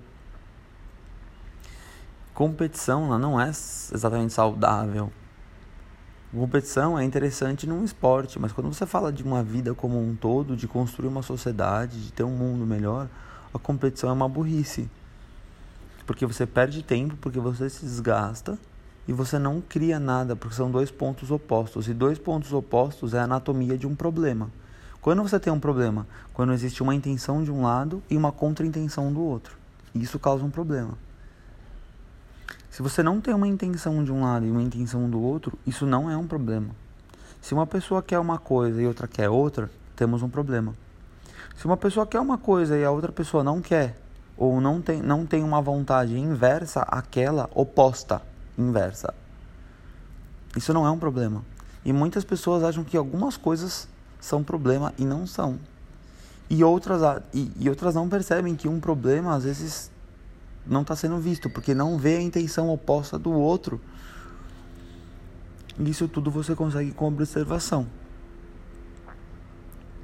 Competição 2.33 3.17
não 3.17 3.39
é 3.39 3.49
exatamente 3.49 4.33
saudável. 4.33 5.11
Competição 6.31 6.99
é 6.99 7.03
interessante 7.03 7.65
num 7.65 7.83
esporte, 7.85 8.37
mas 8.37 8.51
quando 8.51 8.71
você 8.71 8.85
fala 8.85 9.13
de 9.13 9.23
uma 9.23 9.41
vida 9.41 9.73
como 9.73 9.97
um 9.99 10.15
todo, 10.15 10.57
de 10.57 10.67
construir 10.67 11.07
uma 11.07 11.21
sociedade, 11.21 12.03
de 12.03 12.11
ter 12.11 12.23
um 12.23 12.35
mundo 12.35 12.65
melhor, 12.65 13.07
a 13.53 13.57
competição 13.57 14.09
é 14.09 14.13
uma 14.13 14.27
burrice. 14.27 14.89
Porque 16.07 16.25
você 16.25 16.47
perde 16.47 16.81
tempo, 16.81 17.17
porque 17.17 17.39
você 17.39 17.69
se 17.69 17.85
desgasta 17.85 18.57
e 19.07 19.13
você 19.13 19.37
não 19.37 19.61
cria 19.61 19.99
nada, 19.99 20.37
porque 20.37 20.55
são 20.55 20.71
dois 20.71 20.89
pontos 20.89 21.29
opostos. 21.29 21.89
E 21.89 21.93
dois 21.93 22.17
pontos 22.17 22.53
opostos 22.53 23.13
é 23.13 23.19
a 23.19 23.23
anatomia 23.23 23.77
de 23.77 23.85
um 23.85 23.93
problema. 23.93 24.49
Quando 25.01 25.21
você 25.21 25.39
tem 25.39 25.51
um 25.51 25.59
problema? 25.59 26.07
Quando 26.33 26.53
existe 26.53 26.81
uma 26.81 26.95
intenção 26.95 27.43
de 27.43 27.51
um 27.51 27.61
lado 27.61 28.01
e 28.09 28.17
uma 28.17 28.31
contra-intenção 28.31 29.13
do 29.13 29.21
outro. 29.21 29.57
Isso 29.93 30.17
causa 30.17 30.43
um 30.43 30.49
problema. 30.49 30.97
Se 32.71 32.81
você 32.81 33.03
não 33.03 33.19
tem 33.19 33.33
uma 33.33 33.47
intenção 33.47 34.03
de 34.03 34.11
um 34.11 34.21
lado 34.23 34.45
e 34.45 34.51
uma 34.51 34.61
intenção 34.61 35.09
do 35.09 35.21
outro, 35.21 35.57
isso 35.67 35.85
não 35.85 36.09
é 36.09 36.15
um 36.15 36.27
problema. 36.27 36.69
Se 37.41 37.53
uma 37.53 37.67
pessoa 37.67 38.01
quer 38.01 38.19
uma 38.19 38.37
coisa 38.37 38.81
e 38.81 38.87
outra 38.87 39.07
quer 39.07 39.29
outra, 39.29 39.69
temos 39.95 40.23
um 40.23 40.29
problema. 40.29 40.73
Se 41.57 41.65
uma 41.65 41.75
pessoa 41.75 42.07
quer 42.07 42.19
uma 42.19 42.37
coisa 42.37 42.77
e 42.77 42.85
a 42.85 42.91
outra 42.91 43.11
pessoa 43.11 43.43
não 43.43 43.61
quer, 43.61 43.97
ou 44.37 44.61
não 44.61 44.81
tem, 44.81 45.01
não 45.01 45.25
tem 45.25 45.43
uma 45.43 45.61
vontade 45.61 46.17
inversa 46.17 46.81
àquela 46.81 47.49
oposta 47.53 48.21
inversa. 48.57 49.13
Isso 50.55 50.73
não 50.73 50.85
é 50.85 50.91
um 50.91 50.97
problema. 50.97 51.43
E 51.85 51.93
muitas 51.93 52.23
pessoas 52.23 52.63
acham 52.63 52.83
que 52.83 52.97
algumas 52.97 53.37
coisas 53.37 53.87
são 54.19 54.43
problema 54.43 54.93
e 54.97 55.05
não 55.05 55.27
são. 55.27 55.59
E 56.49 56.63
outras, 56.63 57.01
e, 57.33 57.51
e 57.59 57.69
outras 57.69 57.95
não 57.95 58.09
percebem 58.09 58.55
que 58.55 58.67
um 58.67 58.79
problema 58.79 59.35
às 59.35 59.43
vezes 59.43 59.91
não 60.65 60.81
está 60.81 60.95
sendo 60.95 61.17
visto, 61.17 61.49
porque 61.49 61.73
não 61.73 61.97
vê 61.97 62.17
a 62.17 62.21
intenção 62.21 62.69
oposta 62.69 63.17
do 63.17 63.31
outro. 63.31 63.79
Isso 65.79 66.07
tudo 66.07 66.31
você 66.31 66.55
consegue 66.55 66.91
com 66.91 67.07
observação. 67.07 67.87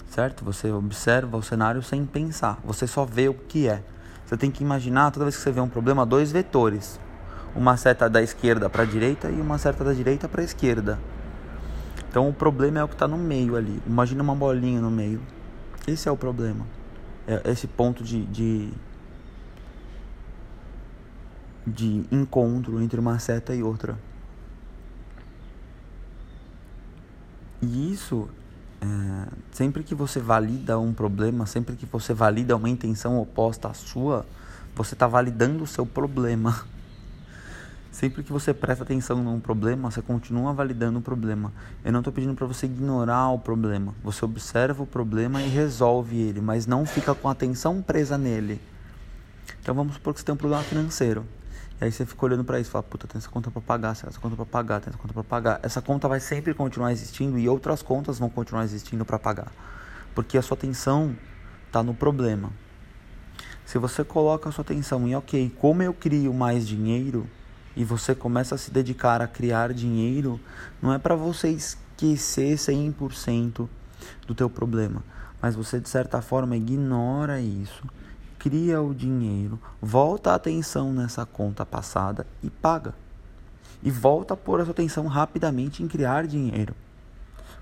Certo? 0.10 0.46
Você 0.46 0.72
observa 0.72 1.36
o 1.38 1.42
cenário 1.42 1.82
sem 1.82 2.06
pensar, 2.06 2.60
você 2.64 2.86
só 2.86 3.04
vê 3.04 3.28
o 3.28 3.34
que 3.34 3.68
é. 3.68 3.84
Você 4.26 4.38
tem 4.38 4.50
que 4.50 4.64
imaginar, 4.64 5.12
toda 5.12 5.26
vez 5.26 5.36
que 5.36 5.42
você 5.42 5.52
vê 5.52 5.60
um 5.60 5.70
problema, 5.70 6.06
dois 6.06 6.32
vetores. 6.32 7.00
Uma 7.56 7.78
seta 7.78 8.10
da 8.10 8.22
esquerda 8.22 8.70
para 8.70 8.84
a 8.84 8.86
direita 8.86 9.30
e 9.30 9.40
uma 9.40 9.58
seta 9.58 9.84
da 9.84 9.94
direita 9.94 10.28
para 10.28 10.42
a 10.42 10.44
esquerda. 10.44 11.00
Então 12.10 12.30
o 12.30 12.34
problema 12.34 12.80
é 12.80 12.84
o 12.84 12.88
que 12.88 12.96
está 12.96 13.08
no 13.08 13.18
meio 13.18 13.56
ali. 13.56 13.82
Imagina 13.86 14.24
uma 14.24 14.36
bolinha 14.36 14.82
no 14.82 14.90
meio. 14.90 15.22
Esse 15.88 16.08
é 16.08 16.12
o 16.12 16.18
problema. 16.18 16.66
É 17.28 17.52
esse 17.52 17.68
ponto 17.68 18.04
de, 18.04 18.26
de, 18.26 18.74
de 21.66 22.06
encontro 22.12 22.82
entre 22.82 23.00
uma 23.00 23.20
seta 23.20 23.54
e 23.54 23.62
outra. 23.62 23.98
E 27.62 27.92
isso 27.92 28.30
é, 28.84 29.28
sempre 29.52 29.82
que 29.82 29.96
você 29.96 30.20
valida 30.20 30.78
um 30.78 30.94
problema, 30.94 31.46
sempre 31.46 31.76
que 31.76 31.86
você 31.86 32.14
valida 32.14 32.56
uma 32.56 32.70
intenção 32.70 33.18
oposta 33.18 33.70
à 33.70 33.74
sua, 33.74 34.26
você 34.76 34.94
está 34.94 35.08
validando 35.08 35.64
o 35.64 35.68
seu 35.68 35.86
problema. 35.86 36.66
Sempre 37.90 38.24
que 38.24 38.32
você 38.32 38.56
presta 38.56 38.84
atenção 38.84 39.24
num 39.24 39.40
problema, 39.40 39.92
você 39.92 40.02
continua 40.02 40.52
validando 40.52 40.98
o 40.98 41.02
problema. 41.02 41.54
Eu 41.86 41.92
não 41.92 42.00
estou 42.00 42.12
pedindo 42.12 42.34
para 42.34 42.48
você 42.48 42.66
ignorar 42.66 43.30
o 43.30 43.38
problema. 43.38 43.94
Você 44.04 44.26
observa 44.26 44.82
o 44.82 44.88
problema 44.88 45.44
e 45.44 45.48
resolve 45.48 46.20
ele, 46.20 46.42
mas 46.42 46.66
não 46.66 46.88
fica 46.88 47.14
com 47.14 47.30
a 47.30 47.34
atenção 47.34 47.84
presa 47.84 48.18
nele. 48.18 48.60
Então 49.62 49.76
vamos 49.76 49.94
supor 49.94 50.12
que 50.12 50.22
você 50.22 50.26
tem 50.26 50.34
um 50.34 50.38
problema 50.38 50.64
financeiro. 50.64 51.24
Aí 51.84 51.92
você 51.92 52.06
fica 52.06 52.26
olhando 52.26 52.46
para 52.46 52.62
isso 52.62 52.70
e 52.70 52.72
fala, 52.72 52.84
puta, 52.84 53.06
tem 53.08 53.20
essa 53.20 53.28
conta 53.28 53.52
para 53.52 53.62
pagar, 53.62 53.92
essa 53.92 54.18
conta 54.18 54.38
para 54.38 54.46
pagar, 54.46 54.80
tem 54.80 54.90
essa 54.90 54.98
conta 54.98 55.14
para 55.14 55.24
pagar. 55.24 55.60
Essa 55.62 55.82
conta 55.82 56.08
vai 56.08 56.22
sempre 56.22 56.54
continuar 56.54 56.94
existindo 56.94 57.38
e 57.38 57.50
outras 57.50 57.82
contas 57.82 58.20
vão 58.20 58.30
continuar 58.30 58.64
existindo 58.64 59.04
para 59.04 59.20
pagar. 59.20 59.52
Porque 60.16 60.38
a 60.38 60.42
sua 60.42 60.56
atenção 60.56 61.14
está 61.68 61.84
no 61.84 61.94
problema. 61.94 62.54
Se 63.66 63.78
você 63.78 64.02
coloca 64.02 64.48
a 64.48 64.52
sua 64.54 64.62
atenção 64.62 65.06
em, 65.06 65.14
ok, 65.14 65.54
como 65.60 65.84
eu 65.84 65.94
crio 65.94 66.34
mais 66.34 66.66
dinheiro, 66.66 67.28
e 67.76 67.84
você 67.84 68.16
começa 68.16 68.56
a 68.56 68.58
se 68.58 68.72
dedicar 68.72 69.22
a 69.22 69.28
criar 69.28 69.74
dinheiro, 69.74 70.40
não 70.82 70.94
é 70.94 70.98
para 70.98 71.16
você 71.16 71.50
esquecer 71.50 72.56
100% 72.56 73.68
do 74.26 74.34
teu 74.34 74.50
problema, 74.50 75.04
mas 75.42 75.54
você 75.54 75.82
de 75.82 75.90
certa 75.90 76.22
forma 76.22 76.56
ignora 76.56 77.42
isso, 77.42 77.84
cria 78.44 78.82
o 78.82 78.94
dinheiro, 78.94 79.58
volta 79.82 80.32
a 80.32 80.36
atenção 80.36 80.92
nessa 80.92 81.26
conta 81.26 81.66
passada 81.66 82.28
e 82.44 82.50
paga. 82.50 82.94
E 83.82 83.90
volta 83.90 84.34
a 84.34 84.38
pôr 84.38 84.60
a 84.60 84.66
sua 84.66 84.74
atenção 84.74 85.08
rapidamente 85.08 85.82
em 85.82 85.88
criar 85.88 86.28
dinheiro. 86.28 86.76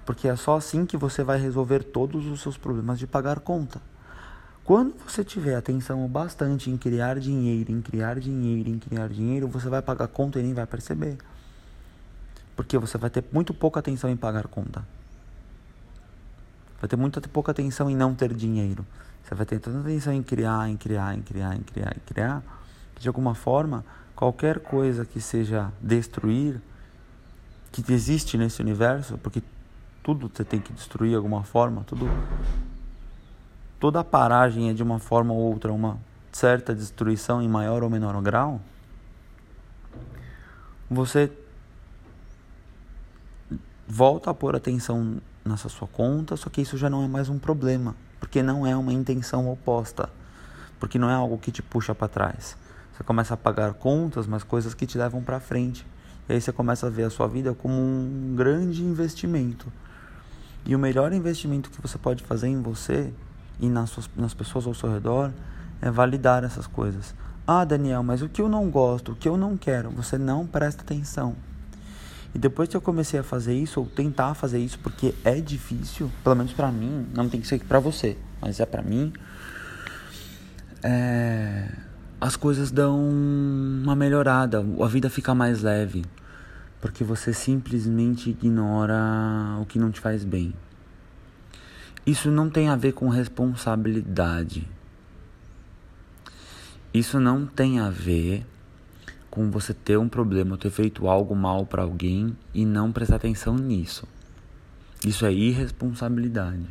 Porque 0.04 0.28
é 0.28 0.36
só 0.36 0.58
assim 0.58 0.84
que 0.84 0.98
você 0.98 1.24
vai 1.24 1.40
resolver 1.40 1.84
todos 1.84 2.26
os 2.26 2.42
seus 2.42 2.58
problemas 2.58 2.98
de 2.98 3.06
pagar 3.06 3.42
conta. 3.42 3.80
Quando 4.64 4.96
você 5.08 5.24
tiver 5.24 5.56
atenção 5.56 6.08
bastante 6.08 6.72
em 6.72 6.78
criar 6.78 7.20
dinheiro, 7.20 7.72
em 7.72 7.80
criar 7.80 8.20
dinheiro, 8.20 8.68
em 8.68 8.80
criar 8.80 9.08
dinheiro, 9.08 9.48
você 9.48 9.70
vai 9.70 9.84
pagar 9.84 10.08
conta 10.08 10.40
e 10.40 10.44
nem 10.44 10.56
vai 10.56 10.66
perceber. 10.66 11.20
Porque 12.56 12.76
você 12.80 12.98
vai 12.98 13.12
ter 13.12 13.24
muito 13.32 13.54
pouca 13.54 13.80
atenção 13.80 14.10
em 14.10 14.18
pagar 14.18 14.48
conta. 14.48 14.84
Vai 16.80 16.88
ter 16.88 16.96
muito 16.96 17.22
pouca 17.30 17.52
atenção 17.52 17.88
em 17.88 17.96
não 17.96 18.16
ter 18.16 18.34
dinheiro. 18.34 18.84
Você 19.24 19.36
vai 19.36 19.46
ter 19.46 19.60
tanta 19.60 19.80
atenção 19.80 20.14
em 20.14 20.24
criar, 20.24 20.70
em 20.70 20.78
criar, 20.78 21.16
em 21.16 21.22
criar, 21.22 21.56
em 21.56 21.62
criar, 21.62 21.96
em 21.96 22.00
criar, 22.06 22.44
que 22.96 23.02
de 23.02 23.08
alguma 23.08 23.36
forma, 23.36 23.86
qualquer 24.16 24.60
coisa 24.60 25.06
que 25.06 25.22
seja 25.22 25.72
destruir, 25.82 26.62
que 27.72 27.84
existe 27.92 28.38
nesse 28.38 28.62
universo, 28.62 29.18
porque 29.18 29.42
tudo 30.04 30.30
você 30.34 30.44
tem 30.44 30.60
que 30.60 30.74
destruir 30.74 31.12
de 31.12 31.16
alguma 31.16 31.44
forma, 31.44 31.84
tudo 31.86 32.10
toda 33.80 34.00
a 34.00 34.04
paragem 34.04 34.70
é 34.70 34.74
de 34.74 34.84
uma 34.84 35.00
forma 35.00 35.34
ou 35.34 35.40
outra 35.40 35.74
uma 35.74 35.98
certa 36.32 36.74
destruição 36.74 37.42
em 37.42 37.50
maior 37.50 37.84
ou 37.84 37.90
menor 37.90 38.22
grau, 38.22 38.62
você 40.90 41.32
volta 43.88 44.30
a 44.30 44.34
pôr 44.34 44.56
atenção 44.56 45.22
nessa 45.44 45.68
sua 45.68 45.88
conta, 45.88 46.38
só 46.38 46.50
que 46.50 46.62
isso 46.62 46.78
já 46.78 46.90
não 46.90 47.04
é 47.04 47.08
mais 47.08 47.28
um 47.28 47.40
problema, 47.40 47.96
porque 48.22 48.44
não 48.44 48.66
é 48.66 48.74
uma 48.78 48.94
intenção 48.94 49.52
oposta, 49.52 50.08
porque 50.80 50.98
não 50.98 51.10
é 51.10 51.14
algo 51.14 51.40
que 51.40 51.52
te 51.52 51.62
puxa 51.62 51.94
para 51.94 52.08
trás. 52.08 52.56
Você 52.94 53.04
começa 53.04 53.34
a 53.34 53.38
pagar 53.38 53.74
contas, 53.74 54.28
mas 54.28 54.44
coisas 54.44 54.76
que 54.76 54.86
te 54.86 54.98
levam 54.98 55.24
para 55.24 55.40
frente. 55.40 55.86
E 56.30 56.34
aí 56.34 56.40
você 56.40 56.54
começa 56.54 56.86
a 56.86 56.90
ver 56.90 57.04
a 57.04 57.10
sua 57.10 57.28
vida 57.28 57.54
como 57.56 57.74
um 57.74 58.36
grande 58.38 58.84
investimento. 58.84 59.74
E 60.64 60.76
o 60.76 60.80
melhor 60.80 61.12
investimento 61.12 61.72
que 61.72 61.82
você 61.82 61.98
pode 61.98 62.24
fazer 62.24 62.48
em 62.48 62.62
você 62.62 63.12
e 63.60 63.68
nas, 63.68 63.90
suas, 63.90 64.10
nas 64.16 64.36
pessoas 64.36 64.68
ao 64.68 64.76
seu 64.76 64.94
redor 64.94 65.32
é 65.82 65.90
validar 65.90 66.44
essas 66.44 66.68
coisas. 66.68 67.16
Ah, 67.48 67.66
Daniel, 67.66 68.04
mas 68.04 68.22
o 68.22 68.30
que 68.30 68.42
eu 68.42 68.48
não 68.48 68.70
gosto, 68.70 69.14
o 69.14 69.16
que 69.16 69.28
eu 69.28 69.36
não 69.36 69.58
quero, 69.58 69.90
você 69.90 70.18
não 70.18 70.46
presta 70.46 70.84
atenção. 70.84 71.36
E 72.34 72.40
depois 72.40 72.70
que 72.70 72.78
eu 72.78 72.82
comecei 72.82 73.20
a 73.20 73.24
fazer 73.24 73.54
isso, 73.54 73.80
ou 73.80 73.86
tentar 73.86 74.34
fazer 74.34 74.60
isso, 74.60 74.80
porque 74.80 75.14
é 75.24 75.40
difícil, 75.42 76.10
pelo 76.24 76.36
menos 76.36 76.54
para 76.54 76.72
mim, 76.72 77.08
não 77.14 77.28
tem 77.28 77.42
que 77.42 77.48
ser 77.48 77.60
para 77.60 77.80
você, 77.80 78.18
mas 78.42 78.60
é 78.60 78.66
para 78.66 78.82
mim, 78.82 79.12
é... 80.82 81.70
as 82.20 82.38
coisas 82.38 82.72
dão 82.72 82.98
uma 83.84 83.96
melhorada, 83.96 84.66
a 84.82 84.88
vida 84.88 85.10
fica 85.10 85.36
mais 85.36 85.62
leve, 85.62 86.06
porque 86.80 87.04
você 87.04 87.34
simplesmente 87.34 88.30
ignora 88.30 88.96
o 89.62 89.66
que 89.66 89.78
não 89.78 89.92
te 89.92 90.00
faz 90.00 90.24
bem. 90.24 90.54
Isso 92.06 92.32
não 92.32 92.50
tem 92.50 92.70
a 92.70 92.76
ver 92.76 92.94
com 92.94 93.10
responsabilidade. 93.10 94.68
Isso 96.94 97.20
não 97.20 97.46
tem 97.46 97.80
a 97.80 97.90
ver 97.90 98.46
com 99.32 99.50
você 99.50 99.74
ter 99.74 99.98
um 99.98 100.08
problema, 100.08 100.58
ter 100.58 100.70
feito 100.70 101.08
algo 101.08 101.36
mal 101.36 101.66
para 101.66 101.82
alguém 101.82 102.38
e 102.54 102.64
não 102.64 102.92
prestar 102.92 103.16
atenção 103.16 103.56
nisso. 103.56 104.08
Isso 105.04 105.26
é 105.26 105.34
irresponsabilidade. 105.34 106.68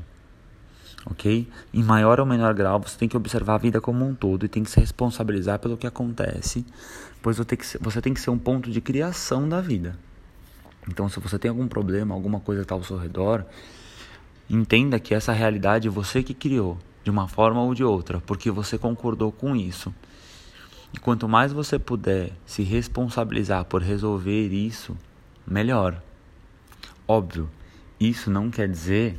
Ok? 1.05 1.49
Em 1.75 1.83
maior 1.83 2.21
ou 2.21 2.27
menor 2.27 2.55
grau, 2.55 2.79
você 2.79 2.97
tem 2.97 3.09
que 3.09 3.17
observar 3.17 3.57
a 3.57 3.59
vida 3.59 3.81
como 3.81 4.07
um 4.07 4.15
todo 4.15 4.47
e 4.47 4.49
tem 4.49 4.63
que 4.63 4.71
se 4.71 4.79
responsabilizar 4.79 5.59
pelo 5.59 5.77
que 5.77 5.87
acontece, 5.87 6.65
pois 7.21 7.37
você 7.37 8.01
tem 8.01 8.15
que 8.15 8.21
ser 8.21 8.31
um 8.31 8.39
ponto 8.39 8.71
de 8.71 8.81
criação 8.81 9.49
da 9.49 9.61
vida. 9.61 9.99
Então, 10.89 11.09
se 11.09 11.19
você 11.19 11.39
tem 11.39 11.49
algum 11.49 11.67
problema, 11.67 12.15
alguma 12.15 12.39
coisa 12.39 12.63
está 12.63 12.77
ao 12.77 12.85
seu 12.85 12.97
redor, 12.97 13.45
Entenda 14.53 14.99
que 14.99 15.15
essa 15.15 15.33
realidade 15.33 15.89
você 15.89 16.25
que 16.25 16.35
criou, 16.35 16.77
de 17.05 17.11
uma 17.11 17.29
forma 17.29 17.63
ou 17.63 17.73
de 17.73 17.85
outra, 17.85 18.21
porque 18.27 18.51
você 18.51 18.77
concordou 18.77 19.31
com 19.31 19.55
isso. 19.55 19.95
E 20.93 20.99
quanto 20.99 21.29
mais 21.29 21.53
você 21.53 21.79
puder 21.79 22.33
se 22.45 22.63
responsabilizar 22.63 23.65
por 23.65 23.83
resolver 23.83 24.49
isso, 24.49 24.97
melhor. 25.47 26.01
Óbvio, 27.07 27.49
isso 27.99 28.31
não 28.31 28.51
quer 28.51 28.69
dizer 28.69 29.19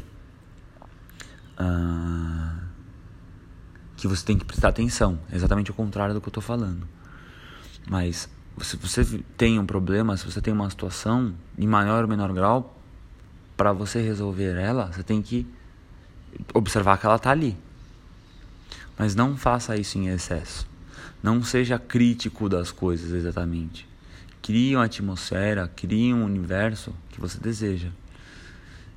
uh, 1.59 2.61
que 3.95 4.07
você 4.07 4.25
tem 4.25 4.37
que 4.37 4.45
prestar 4.45 4.69
atenção. 4.69 5.19
É 5.31 5.35
exatamente 5.35 5.71
o 5.71 5.73
contrário 5.73 6.13
do 6.13 6.21
que 6.21 6.27
eu 6.27 6.31
estou 6.31 6.43
falando. 6.43 6.87
Mas 7.89 8.29
se 8.61 8.77
você 8.77 9.03
tem 9.37 9.59
um 9.59 9.65
problema, 9.65 10.15
se 10.17 10.25
você 10.25 10.41
tem 10.41 10.53
uma 10.53 10.69
situação, 10.69 11.33
em 11.57 11.67
maior 11.67 12.03
ou 12.03 12.09
menor 12.09 12.31
grau, 12.33 12.77
para 13.55 13.71
você 13.71 14.01
resolver 14.01 14.57
ela, 14.57 14.91
você 14.91 15.03
tem 15.03 15.21
que 15.21 15.47
observar 16.53 16.97
que 16.97 17.05
ela 17.05 17.15
está 17.15 17.31
ali. 17.31 17.57
Mas 18.97 19.15
não 19.15 19.37
faça 19.37 19.75
isso 19.75 19.97
em 19.97 20.07
excesso. 20.07 20.70
Não 21.21 21.43
seja 21.43 21.77
crítico 21.77 22.49
das 22.49 22.71
coisas 22.71 23.11
exatamente. 23.11 23.87
Crie 24.41 24.75
uma 24.75 24.85
atmosfera, 24.85 25.67
crie 25.67 26.13
um 26.13 26.25
universo 26.25 26.93
que 27.09 27.21
você 27.21 27.37
deseja. 27.39 27.89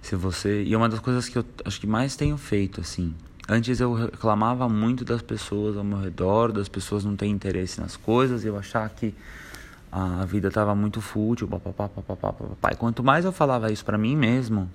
Se 0.01 0.17
você, 0.17 0.63
e 0.63 0.73
é 0.73 0.77
uma 0.77 0.89
das 0.89 1.01
coisas 1.01 1.29
que 1.29 1.39
eu 1.39 1.45
acho 1.65 1.81
que 1.81 1.87
mais 1.87 2.17
tenho 2.17 2.37
feito 2.37 2.81
assim. 2.81 3.15
Antes 3.49 3.79
eu 3.79 3.93
reclamava 3.93 4.69
muito 4.69 5.05
das 5.05 5.21
pessoas 5.21 5.77
ao 5.77 5.85
meu 5.85 5.99
redor, 5.99 6.51
das 6.51 6.69
pessoas 6.69 7.05
não 7.05 7.15
terem 7.15 7.35
interesse 7.35 7.79
nas 7.81 7.97
coisas, 7.97 8.45
eu 8.45 8.57
achar 8.57 8.89
que 8.89 9.15
a 9.93 10.25
vida 10.25 10.49
estava 10.49 10.75
muito 10.75 11.01
fútil, 11.01 11.47
papapá, 11.47 11.89
papapá, 11.89 12.33
papapá. 12.33 12.71
E 12.73 12.77
quanto 12.77 13.05
mais 13.05 13.25
eu 13.25 13.33
falava 13.33 13.71
isso 13.71 13.85
para 13.85 13.97
mim 13.97 14.17
mesmo 14.17 14.69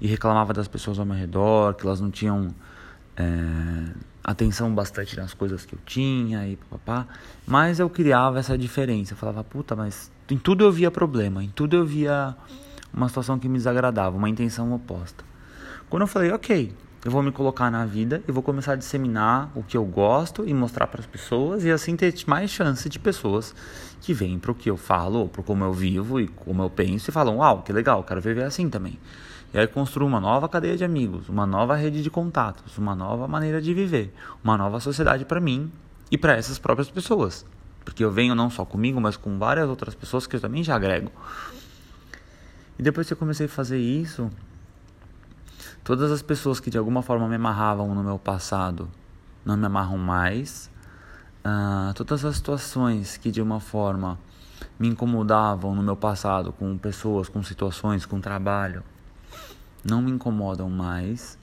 e 0.00 0.06
reclamava 0.06 0.52
das 0.52 0.68
pessoas 0.68 0.98
ao 0.98 1.06
meu 1.06 1.16
redor, 1.16 1.74
que 1.74 1.86
elas 1.86 2.00
não 2.00 2.10
tinham 2.10 2.54
é, 3.16 3.24
atenção 4.26 4.74
bastante 4.74 5.16
nas 5.16 5.32
coisas 5.32 5.64
que 5.64 5.76
eu 5.76 5.78
tinha 5.86 6.48
e 6.48 6.56
papapá, 6.56 7.06
mais 7.46 7.78
eu 7.78 7.88
criava 7.88 8.40
essa 8.40 8.58
diferença. 8.58 9.12
Eu 9.12 9.16
falava, 9.16 9.44
puta, 9.44 9.76
mas 9.76 10.10
em 10.28 10.36
tudo 10.36 10.64
eu 10.64 10.72
via 10.72 10.90
problema, 10.90 11.44
em 11.44 11.48
tudo 11.48 11.76
eu 11.76 11.86
via 11.86 12.34
uma 12.92 13.06
situação 13.06 13.38
que 13.38 13.48
me 13.48 13.56
desagradava, 13.56 14.16
uma 14.16 14.28
intenção 14.28 14.72
oposta. 14.74 15.24
Quando 15.88 16.02
eu 16.02 16.08
falei, 16.08 16.32
ok, 16.32 16.74
eu 17.04 17.10
vou 17.10 17.22
me 17.22 17.30
colocar 17.30 17.70
na 17.70 17.86
vida 17.86 18.20
e 18.26 18.32
vou 18.32 18.42
começar 18.42 18.72
a 18.72 18.76
disseminar 18.76 19.52
o 19.54 19.62
que 19.62 19.76
eu 19.76 19.84
gosto 19.84 20.44
e 20.44 20.52
mostrar 20.52 20.88
para 20.88 21.00
as 21.00 21.06
pessoas 21.06 21.64
e 21.64 21.70
assim 21.70 21.94
ter 21.94 22.12
mais 22.26 22.50
chance 22.50 22.88
de 22.88 22.98
pessoas 22.98 23.54
que 24.00 24.12
vêm 24.12 24.40
para 24.40 24.50
o 24.50 24.54
que 24.56 24.68
eu 24.68 24.76
falo, 24.76 25.28
para 25.28 25.40
como 25.44 25.62
eu 25.62 25.72
vivo 25.72 26.18
e 26.18 26.26
como 26.26 26.64
eu 26.64 26.70
penso 26.70 27.10
e 27.10 27.12
falam: 27.12 27.36
"Uau, 27.36 27.62
que 27.62 27.72
legal, 27.72 28.02
quero 28.02 28.20
viver 28.20 28.42
assim 28.42 28.68
também". 28.68 28.98
E 29.56 29.58
aí 29.58 29.66
construo 29.66 30.06
uma 30.06 30.20
nova 30.20 30.50
cadeia 30.50 30.76
de 30.76 30.84
amigos, 30.84 31.30
uma 31.30 31.46
nova 31.46 31.74
rede 31.74 32.02
de 32.02 32.10
contatos, 32.10 32.76
uma 32.76 32.94
nova 32.94 33.26
maneira 33.26 33.62
de 33.62 33.72
viver, 33.72 34.14
uma 34.44 34.58
nova 34.58 34.80
sociedade 34.80 35.24
para 35.24 35.40
mim 35.40 35.72
e 36.10 36.18
para 36.18 36.36
essas 36.36 36.58
próprias 36.58 36.90
pessoas. 36.90 37.46
Porque 37.82 38.04
eu 38.04 38.12
venho 38.12 38.34
não 38.34 38.50
só 38.50 38.66
comigo, 38.66 39.00
mas 39.00 39.16
com 39.16 39.38
várias 39.38 39.66
outras 39.66 39.94
pessoas 39.94 40.26
que 40.26 40.36
eu 40.36 40.40
também 40.40 40.62
já 40.62 40.76
agrego. 40.76 41.10
E 42.78 42.82
depois 42.82 43.06
que 43.06 43.14
eu 43.14 43.16
comecei 43.16 43.46
a 43.46 43.48
fazer 43.48 43.78
isso, 43.78 44.30
Todas 45.86 46.10
as 46.10 46.20
pessoas 46.20 46.58
que 46.58 46.68
de 46.68 46.76
alguma 46.76 47.00
forma 47.00 47.28
me 47.28 47.36
amarravam 47.36 47.94
no 47.94 48.02
meu 48.02 48.18
passado 48.18 48.90
não 49.44 49.56
me 49.56 49.66
amarram 49.66 49.96
mais. 49.96 50.68
Uh, 51.44 51.94
todas 51.94 52.24
as 52.24 52.34
situações 52.34 53.16
que 53.16 53.30
de 53.30 53.40
uma 53.40 53.60
forma 53.60 54.18
me 54.80 54.88
incomodavam 54.88 55.76
no 55.76 55.84
meu 55.84 55.94
passado, 55.94 56.52
com 56.52 56.76
pessoas, 56.76 57.28
com 57.28 57.40
situações, 57.40 58.04
com 58.04 58.20
trabalho, 58.20 58.82
não 59.88 60.02
me 60.02 60.10
incomodam 60.10 60.68
mais, 60.68 61.38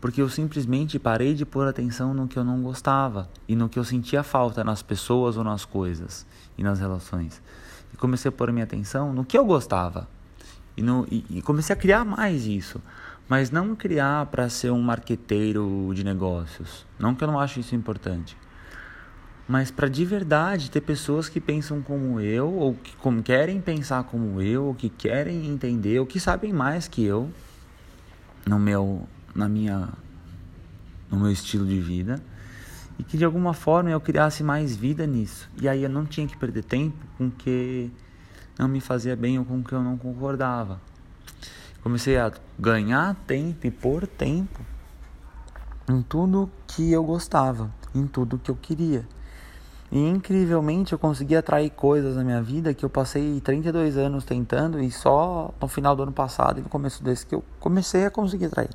porque 0.00 0.20
eu 0.20 0.28
simplesmente 0.28 0.98
parei 0.98 1.34
de 1.34 1.46
pôr 1.46 1.66
atenção 1.66 2.12
no 2.12 2.28
que 2.28 2.38
eu 2.38 2.44
não 2.44 2.62
gostava 2.62 3.28
e 3.48 3.56
no 3.56 3.68
que 3.68 3.78
eu 3.78 3.84
sentia 3.84 4.22
falta 4.22 4.62
nas 4.62 4.82
pessoas 4.82 5.36
ou 5.36 5.44
nas 5.44 5.64
coisas 5.64 6.26
e 6.56 6.62
nas 6.62 6.78
relações. 6.78 7.42
E 7.92 7.96
comecei 7.96 8.28
a 8.28 8.32
pôr 8.32 8.52
minha 8.52 8.64
atenção 8.64 9.12
no 9.12 9.24
que 9.24 9.36
eu 9.36 9.44
gostava. 9.44 10.08
E, 10.76 10.82
no, 10.82 11.06
e, 11.10 11.24
e 11.30 11.42
comecei 11.42 11.72
a 11.72 11.78
criar 11.78 12.04
mais 12.04 12.46
isso. 12.46 12.80
Mas 13.28 13.50
não 13.50 13.74
criar 13.74 14.26
para 14.26 14.48
ser 14.48 14.70
um 14.70 14.82
marqueteiro 14.82 15.90
de 15.94 16.04
negócios. 16.04 16.86
Não 16.98 17.14
que 17.14 17.24
eu 17.24 17.28
não 17.28 17.40
acho 17.40 17.58
isso 17.58 17.74
importante 17.74 18.36
mas 19.48 19.70
para 19.70 19.88
de 19.88 20.04
verdade 20.04 20.70
ter 20.70 20.80
pessoas 20.80 21.28
que 21.28 21.40
pensam 21.40 21.80
como 21.80 22.20
eu, 22.20 22.52
ou 22.52 22.74
que 22.74 22.96
como 22.96 23.22
querem 23.22 23.60
pensar 23.60 24.02
como 24.04 24.40
eu, 24.42 24.64
ou 24.64 24.74
que 24.74 24.88
querem 24.88 25.46
entender, 25.46 26.00
ou 26.00 26.06
que 26.06 26.18
sabem 26.18 26.52
mais 26.52 26.88
que 26.88 27.04
eu 27.04 27.30
no 28.46 28.58
meu, 28.58 29.06
na 29.34 29.48
minha, 29.48 29.88
no 31.10 31.18
meu 31.18 31.30
estilo 31.30 31.66
de 31.66 31.80
vida, 31.80 32.22
e 32.98 33.02
que 33.02 33.18
de 33.18 33.24
alguma 33.24 33.52
forma 33.52 33.90
eu 33.90 34.00
criasse 34.00 34.42
mais 34.42 34.74
vida 34.74 35.06
nisso. 35.06 35.50
E 35.60 35.68
aí 35.68 35.82
eu 35.82 35.90
não 35.90 36.06
tinha 36.06 36.26
que 36.26 36.36
perder 36.36 36.64
tempo 36.64 36.96
com 37.18 37.30
que 37.30 37.90
não 38.58 38.68
me 38.68 38.80
fazia 38.80 39.16
bem 39.16 39.38
ou 39.38 39.44
com 39.44 39.62
que 39.62 39.72
eu 39.72 39.82
não 39.82 39.98
concordava. 39.98 40.80
Comecei 41.82 42.16
a 42.16 42.32
ganhar 42.58 43.14
tempo 43.26 43.66
e 43.66 43.70
pôr 43.70 44.06
tempo 44.06 44.64
em 45.88 46.02
tudo 46.02 46.50
que 46.66 46.90
eu 46.90 47.04
gostava, 47.04 47.70
em 47.94 48.06
tudo 48.06 48.38
que 48.38 48.50
eu 48.50 48.56
queria. 48.56 49.06
E 49.90 49.98
incrivelmente 49.98 50.92
eu 50.92 50.98
consegui 50.98 51.36
atrair 51.36 51.70
coisas 51.70 52.16
na 52.16 52.24
minha 52.24 52.42
vida 52.42 52.74
que 52.74 52.84
eu 52.84 52.90
passei 52.90 53.40
32 53.40 53.96
anos 53.96 54.24
tentando 54.24 54.80
e 54.80 54.90
só 54.90 55.54
no 55.60 55.68
final 55.68 55.94
do 55.94 56.02
ano 56.02 56.12
passado 56.12 56.58
e 56.58 56.62
no 56.62 56.68
começo 56.68 57.02
desse 57.04 57.24
que 57.24 57.34
eu 57.34 57.44
comecei 57.60 58.04
a 58.04 58.10
conseguir 58.10 58.46
atrair. 58.46 58.70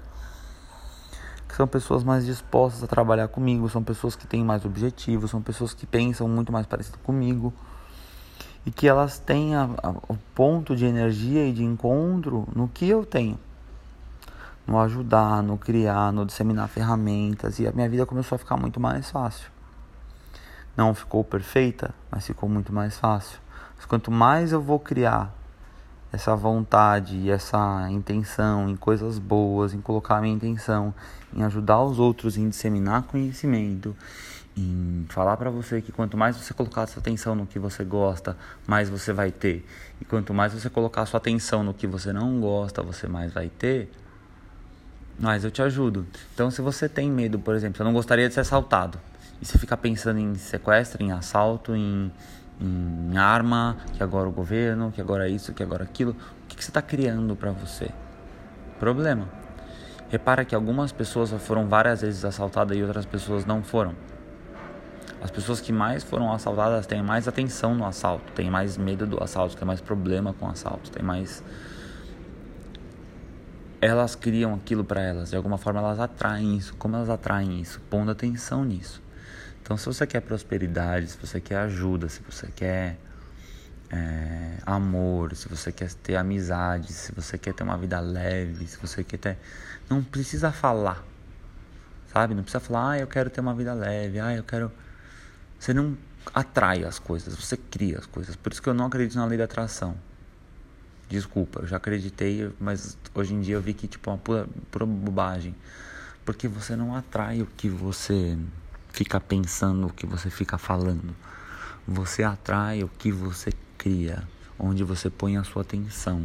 Que 1.50 1.56
são 1.56 1.68
pessoas 1.68 2.02
mais 2.02 2.26
dispostas 2.26 2.82
a 2.82 2.88
trabalhar 2.88 3.28
comigo, 3.28 3.68
são 3.70 3.84
pessoas 3.84 4.16
que 4.16 4.26
têm 4.26 4.44
mais 4.44 4.64
objetivos, 4.64 5.32
são 5.32 5.42
pessoas 5.42 5.74
que 5.74 5.86
pensam 5.86 6.30
muito 6.30 6.52
mais 6.52 6.66
parecido 6.66 6.98
comigo 7.00 7.54
e 8.66 8.72
que 8.72 8.88
elas 8.88 9.20
têm 9.20 9.54
a, 9.54 9.64
a, 9.84 9.90
o 10.08 10.18
ponto 10.34 10.78
de 10.78 10.86
energia 10.86 11.46
e 11.46 11.52
de 11.52 11.64
encontro 11.64 12.48
no 12.56 12.70
que 12.70 12.88
eu 12.88 13.06
tenho. 13.06 13.38
No 14.66 14.80
ajudar, 14.80 15.44
no 15.44 15.58
criar, 15.58 16.14
no 16.14 16.26
disseminar 16.26 16.70
ferramentas 16.70 17.60
e 17.60 17.68
a 17.68 17.72
minha 17.74 17.90
vida 17.90 18.06
começou 18.06 18.38
a 18.38 18.40
ficar 18.40 18.56
muito 18.56 18.80
mais 18.80 19.12
fácil. 19.12 19.52
Não 20.76 20.94
ficou 20.94 21.24
perfeita, 21.24 21.94
mas 22.10 22.26
ficou 22.26 22.48
muito 22.48 22.72
mais 22.72 22.98
fácil. 22.98 23.40
Mas 23.76 23.86
quanto 23.86 24.10
mais 24.10 24.52
eu 24.52 24.62
vou 24.62 24.80
criar 24.80 25.34
essa 26.14 26.36
vontade 26.36 27.16
e 27.18 27.30
essa 27.30 27.88
intenção 27.90 28.70
em 28.70 28.76
coisas 28.76 29.18
boas, 29.18 29.74
em 29.74 29.82
colocar 29.82 30.22
minha 30.22 30.34
intenção, 30.34 30.94
em 31.34 31.44
ajudar 31.44 31.82
os 31.82 32.00
outros, 32.00 32.38
em 32.38 32.50
disseminar 32.50 33.04
conhecimento, 33.04 33.96
em 34.56 35.06
falar 35.10 35.38
para 35.38 35.50
você 35.50 35.82
que 35.82 35.92
quanto 35.92 36.18
mais 36.18 36.36
você 36.36 36.54
colocar 36.54 36.86
sua 36.88 37.00
atenção 37.00 37.36
no 37.36 37.46
que 37.46 37.58
você 37.58 37.84
gosta, 37.84 38.38
mais 38.68 38.90
você 38.90 39.14
vai 39.14 39.32
ter. 39.32 39.66
E 40.02 40.06
quanto 40.06 40.34
mais 40.34 40.54
você 40.54 40.70
colocar 40.70 41.06
sua 41.06 41.18
atenção 41.18 41.64
no 41.64 41.74
que 41.74 41.88
você 41.88 42.12
não 42.12 42.40
gosta, 42.40 42.82
você 42.82 43.08
mais 43.08 43.34
vai 43.34 43.50
ter. 43.50 43.92
Mas 45.20 45.44
eu 45.44 45.52
te 45.52 45.62
ajudo. 45.62 46.06
Então, 46.34 46.50
se 46.50 46.62
você 46.62 46.90
tem 46.90 47.10
medo, 47.10 47.40
por 47.40 47.56
exemplo, 47.56 47.82
eu 47.82 47.86
não 47.86 47.94
gostaria 47.94 48.28
de 48.28 48.34
ser 48.34 48.42
assaltado 48.42 48.98
e 49.42 49.46
você 49.46 49.58
fica 49.58 49.76
pensando 49.76 50.20
em 50.20 50.36
sequestro, 50.36 51.04
em 51.04 51.12
assalto, 51.12 51.76
em, 51.76 52.12
em 52.60 53.18
arma, 53.18 53.78
que 53.94 54.04
agora 54.04 54.30
o 54.30 54.32
governo, 54.32 54.92
que 54.92 55.02
agora 55.02 55.28
isso, 55.28 55.52
que 55.52 55.64
agora 55.64 55.84
aquilo, 55.84 56.12
o 56.12 56.48
que, 56.48 56.56
que 56.56 56.64
você 56.64 56.70
está 56.70 56.82
criando 56.82 57.36
para 57.36 57.52
você? 57.52 57.90
Problema. 58.80 59.28
Repara 60.10 60.46
que 60.46 60.54
algumas 60.54 60.92
pessoas 60.92 61.32
foram 61.42 61.68
várias 61.68 62.02
vezes 62.02 62.24
assaltadas 62.24 62.78
e 62.78 62.84
outras 62.84 63.06
pessoas 63.06 63.46
não 63.46 63.64
foram. 63.64 63.96
As 65.24 65.32
pessoas 65.32 65.62
que 65.62 65.72
mais 65.72 66.04
foram 66.04 66.32
assaltadas 66.32 66.86
têm 66.86 67.02
mais 67.02 67.28
atenção 67.28 67.74
no 67.74 67.86
assalto, 67.86 68.32
têm 68.34 68.50
mais 68.50 68.78
medo 68.78 69.08
do 69.08 69.24
assalto, 69.24 69.56
têm 69.56 69.66
mais 69.66 69.82
problema 69.82 70.34
com 70.34 70.46
o 70.46 70.50
assalto, 70.50 70.92
têm 70.92 71.04
mais 71.04 71.44
elas 73.80 74.14
criam 74.16 74.54
aquilo 74.54 74.84
para 74.84 75.02
elas, 75.02 75.32
de 75.32 75.36
alguma 75.36 75.58
forma 75.58 75.80
elas 75.80 76.00
atraem 76.00 76.56
isso. 76.56 76.76
Como 76.76 76.96
elas 76.96 77.10
atraem 77.10 77.60
isso? 77.60 77.82
Pondo 77.90 78.12
atenção 78.12 78.64
nisso. 78.64 79.02
Então, 79.62 79.78
se 79.78 79.86
você 79.86 80.08
quer 80.08 80.22
prosperidade, 80.22 81.08
se 81.08 81.18
você 81.18 81.40
quer 81.40 81.58
ajuda, 81.58 82.10
se 82.10 82.22
você 82.22 82.48
quer 82.48 82.98
é, 83.92 84.58
amor, 84.66 85.36
se 85.36 85.50
você 85.50 85.72
quer 85.72 85.92
ter 85.94 86.16
amizade, 86.16 86.94
se 86.94 87.12
você 87.12 87.38
quer 87.38 87.54
ter 87.54 87.64
uma 87.64 87.78
vida 87.78 88.00
leve, 88.00 88.66
se 88.66 88.78
você 88.78 89.04
quer 89.04 89.18
ter. 89.18 89.38
Não 89.90 90.02
precisa 90.02 90.52
falar, 90.52 91.04
sabe? 92.12 92.34
Não 92.34 92.42
precisa 92.42 92.62
falar, 92.62 92.92
ah, 92.92 93.00
eu 93.00 93.08
quero 93.08 93.30
ter 93.30 93.42
uma 93.42 93.54
vida 93.54 93.74
leve, 93.74 94.20
ah, 94.20 94.34
eu 94.34 94.44
quero. 94.44 94.72
Você 95.60 95.74
não 95.74 95.98
atrai 96.34 96.84
as 96.84 96.98
coisas, 96.98 97.36
você 97.36 97.58
cria 97.58 98.00
as 98.00 98.06
coisas. 98.06 98.36
Por 98.36 98.52
isso 98.52 98.62
que 98.62 98.70
eu 98.70 98.74
não 98.74 98.86
acredito 98.86 99.16
na 99.16 99.26
lei 99.26 99.38
da 99.38 99.44
atração. 99.44 99.96
Desculpa, 101.10 101.60
eu 101.60 101.68
já 101.68 101.76
acreditei, 101.76 102.50
mas 102.58 102.98
hoje 103.14 103.34
em 103.34 103.42
dia 103.42 103.56
eu 103.56 103.62
vi 103.62 103.74
que 103.74 103.88
tipo 103.88 104.10
é 104.10 104.14
uma 104.14 104.20
pura, 104.20 104.48
pura 104.72 104.86
bobagem. 104.86 105.54
Porque 106.24 106.48
você 106.48 106.76
não 106.76 106.96
atrai 106.96 107.42
o 107.42 107.46
que 107.46 107.68
você 107.68 108.38
fica 108.92 109.20
pensando, 109.20 109.88
o 109.88 109.94
que 109.94 110.06
você 110.06 110.30
fica 110.30 110.58
falando. 110.58 111.16
Você 111.88 112.24
atrai 112.24 112.84
o 112.84 112.88
que 112.88 113.12
você 113.12 113.52
cria, 113.78 114.24
onde 114.60 114.84
você 114.84 115.10
põe 115.10 115.38
a 115.38 115.44
sua 115.44 115.64
atenção, 115.64 116.24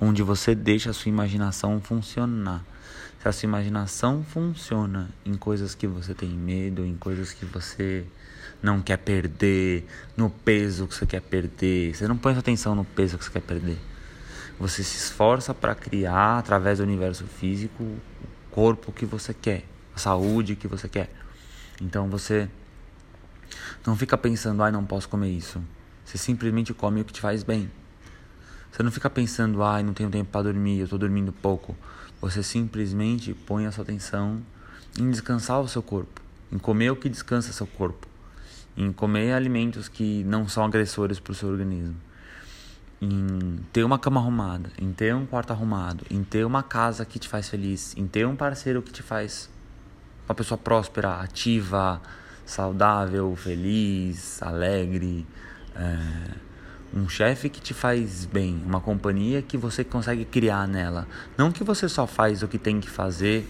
onde 0.00 0.22
você 0.22 0.54
deixa 0.54 0.90
a 0.90 0.92
sua 0.92 1.08
imaginação 1.08 1.80
funcionar. 1.80 2.64
Se 3.20 3.28
a 3.28 3.32
sua 3.32 3.46
imaginação 3.46 4.22
funciona 4.22 5.08
em 5.24 5.34
coisas 5.34 5.74
que 5.74 5.86
você 5.86 6.14
tem 6.14 6.28
medo, 6.28 6.84
em 6.84 6.94
coisas 6.96 7.32
que 7.32 7.44
você 7.44 8.04
não 8.62 8.80
quer 8.80 8.98
perder, 8.98 9.86
no 10.16 10.30
peso 10.30 10.86
que 10.86 10.94
você 10.94 11.06
quer 11.06 11.22
perder, 11.22 11.94
você 11.94 12.06
não 12.06 12.16
põe 12.16 12.32
sua 12.32 12.40
atenção 12.40 12.74
no 12.74 12.84
peso 12.84 13.18
que 13.18 13.24
você 13.24 13.30
quer 13.30 13.42
perder. 13.42 13.78
Você 14.58 14.82
se 14.82 14.96
esforça 14.96 15.54
para 15.54 15.74
criar 15.74 16.38
através 16.38 16.78
do 16.78 16.84
universo 16.84 17.24
físico 17.24 17.82
o 17.82 17.98
corpo 18.50 18.92
que 18.92 19.06
você 19.06 19.32
quer, 19.32 19.64
a 19.94 19.98
saúde 19.98 20.56
que 20.56 20.68
você 20.68 20.88
quer. 20.88 21.10
Então 21.80 22.08
você 22.08 22.48
não 23.86 23.96
fica 23.96 24.18
pensando, 24.18 24.62
ai, 24.62 24.72
não 24.72 24.84
posso 24.84 25.08
comer 25.08 25.30
isso. 25.30 25.62
Você 26.04 26.18
simplesmente 26.18 26.74
come 26.74 27.00
o 27.00 27.04
que 27.04 27.12
te 27.12 27.20
faz 27.20 27.42
bem. 27.42 27.70
Você 28.70 28.82
não 28.82 28.90
fica 28.90 29.08
pensando, 29.08 29.62
ai, 29.62 29.82
não 29.82 29.94
tenho 29.94 30.10
tempo 30.10 30.30
para 30.30 30.44
dormir, 30.44 30.78
eu 30.78 30.84
estou 30.84 30.98
dormindo 30.98 31.32
pouco. 31.32 31.76
Você 32.20 32.42
simplesmente 32.42 33.32
põe 33.32 33.66
a 33.66 33.72
sua 33.72 33.84
atenção 33.84 34.42
em 34.98 35.10
descansar 35.10 35.60
o 35.60 35.68
seu 35.68 35.82
corpo, 35.82 36.20
em 36.52 36.58
comer 36.58 36.90
o 36.90 36.96
que 36.96 37.08
descansa 37.08 37.52
seu 37.52 37.66
corpo, 37.66 38.06
em 38.76 38.92
comer 38.92 39.32
alimentos 39.32 39.88
que 39.88 40.24
não 40.24 40.48
são 40.48 40.64
agressores 40.64 41.20
para 41.20 41.32
o 41.32 41.34
seu 41.34 41.48
organismo, 41.48 41.96
em 43.00 43.60
ter 43.72 43.84
uma 43.84 43.98
cama 43.98 44.20
arrumada, 44.20 44.70
em 44.78 44.92
ter 44.92 45.14
um 45.14 45.24
quarto 45.24 45.52
arrumado, 45.52 46.04
em 46.10 46.24
ter 46.24 46.44
uma 46.44 46.62
casa 46.62 47.04
que 47.04 47.18
te 47.18 47.28
faz 47.28 47.48
feliz, 47.48 47.96
em 47.96 48.06
ter 48.06 48.26
um 48.26 48.34
parceiro 48.34 48.82
que 48.82 48.92
te 48.92 49.02
faz 49.02 49.48
uma 50.28 50.34
pessoa 50.34 50.58
próspera, 50.58 51.20
ativa, 51.20 52.02
saudável, 52.44 53.34
feliz, 53.34 54.42
alegre, 54.42 55.26
é, 55.74 55.98
um 56.94 57.08
chefe 57.08 57.48
que 57.48 57.60
te 57.60 57.72
faz 57.72 58.26
bem, 58.26 58.62
uma 58.64 58.80
companhia 58.80 59.40
que 59.40 59.56
você 59.56 59.82
consegue 59.82 60.26
criar 60.26 60.68
nela. 60.68 61.06
Não 61.36 61.50
que 61.50 61.64
você 61.64 61.88
só 61.88 62.06
faz 62.06 62.42
o 62.42 62.48
que 62.48 62.58
tem 62.58 62.78
que 62.78 62.90
fazer 62.90 63.48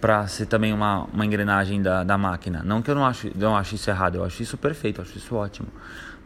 para 0.00 0.26
ser 0.26 0.46
também 0.46 0.72
uma, 0.72 1.04
uma 1.04 1.24
engrenagem 1.24 1.80
da, 1.80 2.02
da 2.02 2.18
máquina. 2.18 2.62
Não 2.64 2.82
que 2.82 2.90
eu 2.90 2.94
não 2.94 3.06
acho, 3.06 3.30
não 3.36 3.56
acho 3.56 3.76
isso 3.76 3.88
errado, 3.88 4.16
eu 4.16 4.24
acho 4.24 4.42
isso 4.42 4.56
perfeito, 4.56 5.00
eu 5.00 5.04
acho 5.04 5.16
isso 5.16 5.36
ótimo. 5.36 5.68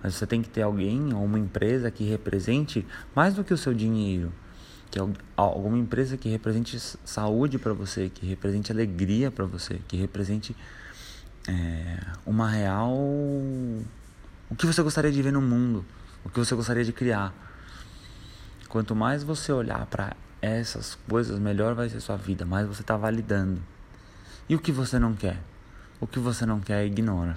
Mas 0.02 0.14
você 0.14 0.26
tem 0.26 0.40
que 0.40 0.48
ter 0.48 0.62
alguém 0.62 1.12
ou 1.12 1.24
uma 1.24 1.38
empresa 1.38 1.90
que 1.90 2.04
represente 2.04 2.86
mais 3.14 3.34
do 3.34 3.44
que 3.44 3.52
o 3.52 3.58
seu 3.58 3.74
dinheiro 3.74 4.32
alguma 5.36 5.78
empresa 5.78 6.16
que 6.16 6.28
represente 6.28 6.78
saúde 7.04 7.58
para 7.58 7.72
você, 7.72 8.08
que 8.08 8.26
represente 8.26 8.70
alegria 8.70 9.30
para 9.30 9.44
você, 9.44 9.80
que 9.88 9.96
represente 9.96 10.56
é, 11.48 11.98
uma 12.26 12.48
real 12.48 12.96
o 14.50 14.54
que 14.56 14.66
você 14.66 14.82
gostaria 14.82 15.10
de 15.10 15.22
ver 15.22 15.32
no 15.32 15.40
mundo, 15.40 15.84
o 16.24 16.28
que 16.28 16.38
você 16.38 16.54
gostaria 16.54 16.84
de 16.84 16.92
criar. 16.92 17.34
Quanto 18.68 18.94
mais 18.94 19.22
você 19.22 19.50
olhar 19.50 19.86
para 19.86 20.14
essas 20.40 20.96
coisas, 21.08 21.38
melhor 21.38 21.74
vai 21.74 21.88
ser 21.88 22.00
sua 22.00 22.16
vida, 22.16 22.44
mais 22.44 22.66
você 22.66 22.82
está 22.82 22.96
validando. 22.96 23.62
E 24.48 24.54
o 24.54 24.58
que 24.58 24.70
você 24.70 24.98
não 24.98 25.14
quer? 25.14 25.40
O 26.00 26.06
que 26.06 26.18
você 26.18 26.44
não 26.44 26.60
quer, 26.60 26.84
ignora. 26.86 27.36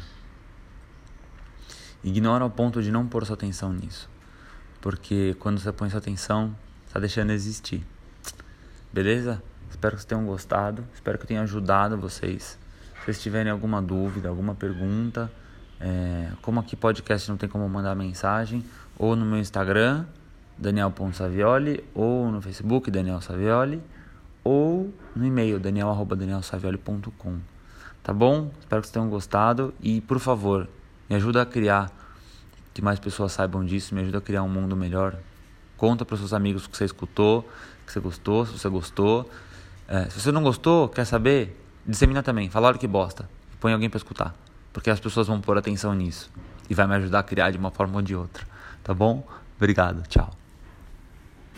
Ignora 2.03 2.43
ao 2.43 2.49
ponto 2.49 2.83
de 2.83 2.91
não 2.91 3.07
pôr 3.07 3.25
sua 3.25 3.35
atenção 3.35 3.71
nisso. 3.71 4.09
Porque 4.81 5.35
quando 5.39 5.59
você 5.59 5.71
põe 5.71 5.89
sua 5.89 5.99
atenção, 5.99 6.55
está 6.87 6.99
deixando 6.99 7.29
de 7.29 7.35
existir. 7.35 7.85
Beleza? 8.91 9.41
Espero 9.69 9.95
que 9.95 10.01
vocês 10.01 10.05
tenham 10.05 10.25
gostado. 10.25 10.83
Espero 10.93 11.17
que 11.17 11.25
eu 11.25 11.27
tenha 11.27 11.41
ajudado 11.41 11.97
vocês. 11.97 12.57
Se 12.99 13.05
vocês 13.05 13.21
tiverem 13.21 13.51
alguma 13.51 13.81
dúvida, 13.81 14.29
alguma 14.29 14.55
pergunta, 14.55 15.31
é, 15.79 16.31
como 16.41 16.59
aqui 16.59 16.75
podcast 16.75 17.29
não 17.29 17.37
tem 17.37 17.47
como 17.47 17.67
mandar 17.69 17.95
mensagem, 17.95 18.65
ou 18.97 19.15
no 19.15 19.25
meu 19.25 19.37
Instagram, 19.37 20.05
Daniel.savioli, 20.57 21.83
ou 21.93 22.31
no 22.31 22.41
Facebook, 22.41 22.89
Daniel 22.89 23.21
Savioli, 23.21 23.81
ou 24.43 24.91
no 25.15 25.25
e-mail 25.25 25.59
daniel@danielsavioli.com. 25.59 27.37
Tá 28.01 28.13
bom? 28.13 28.49
Espero 28.59 28.81
que 28.81 28.87
vocês 28.87 28.93
tenham 28.93 29.09
gostado 29.09 29.73
e 29.81 30.01
por 30.01 30.19
favor, 30.19 30.67
me 31.09 31.15
ajuda 31.15 31.41
a 31.41 31.45
criar 31.45 31.91
que 32.73 32.81
mais 32.81 32.99
pessoas 32.99 33.33
saibam 33.33 33.65
disso, 33.65 33.93
me 33.93 34.01
ajuda 34.01 34.19
a 34.19 34.21
criar 34.21 34.43
um 34.43 34.49
mundo 34.49 34.75
melhor. 34.75 35.17
Conta 35.77 36.03
para 36.03 36.17
seus 36.17 36.33
amigos 36.33 36.67
que 36.67 36.75
você 36.75 36.85
escutou, 36.85 37.47
que 37.85 37.93
você 37.93 37.99
gostou, 37.99 38.45
se 38.45 38.53
você 38.53 38.67
gostou. 38.67 39.29
É, 39.87 40.09
se 40.09 40.19
você 40.19 40.31
não 40.31 40.43
gostou, 40.43 40.89
quer 40.89 41.05
saber? 41.05 41.55
Dissemina 41.85 42.21
também, 42.21 42.49
fala 42.49 42.67
a 42.67 42.69
hora 42.69 42.77
que 42.77 42.87
bosta. 42.87 43.29
Põe 43.59 43.73
alguém 43.73 43.89
para 43.89 43.97
escutar, 43.97 44.35
porque 44.73 44.89
as 44.89 44.99
pessoas 44.99 45.27
vão 45.27 45.39
pôr 45.39 45.57
atenção 45.57 45.93
nisso 45.93 46.29
e 46.69 46.73
vai 46.73 46.85
me 46.85 46.95
ajudar 46.95 47.19
a 47.19 47.23
criar 47.23 47.51
de 47.51 47.57
uma 47.57 47.71
forma 47.71 47.95
ou 47.95 48.01
de 48.01 48.15
outra. 48.15 48.45
Tá 48.83 48.93
bom? 48.93 49.25
Obrigado, 49.57 50.03
tchau. 50.07 50.36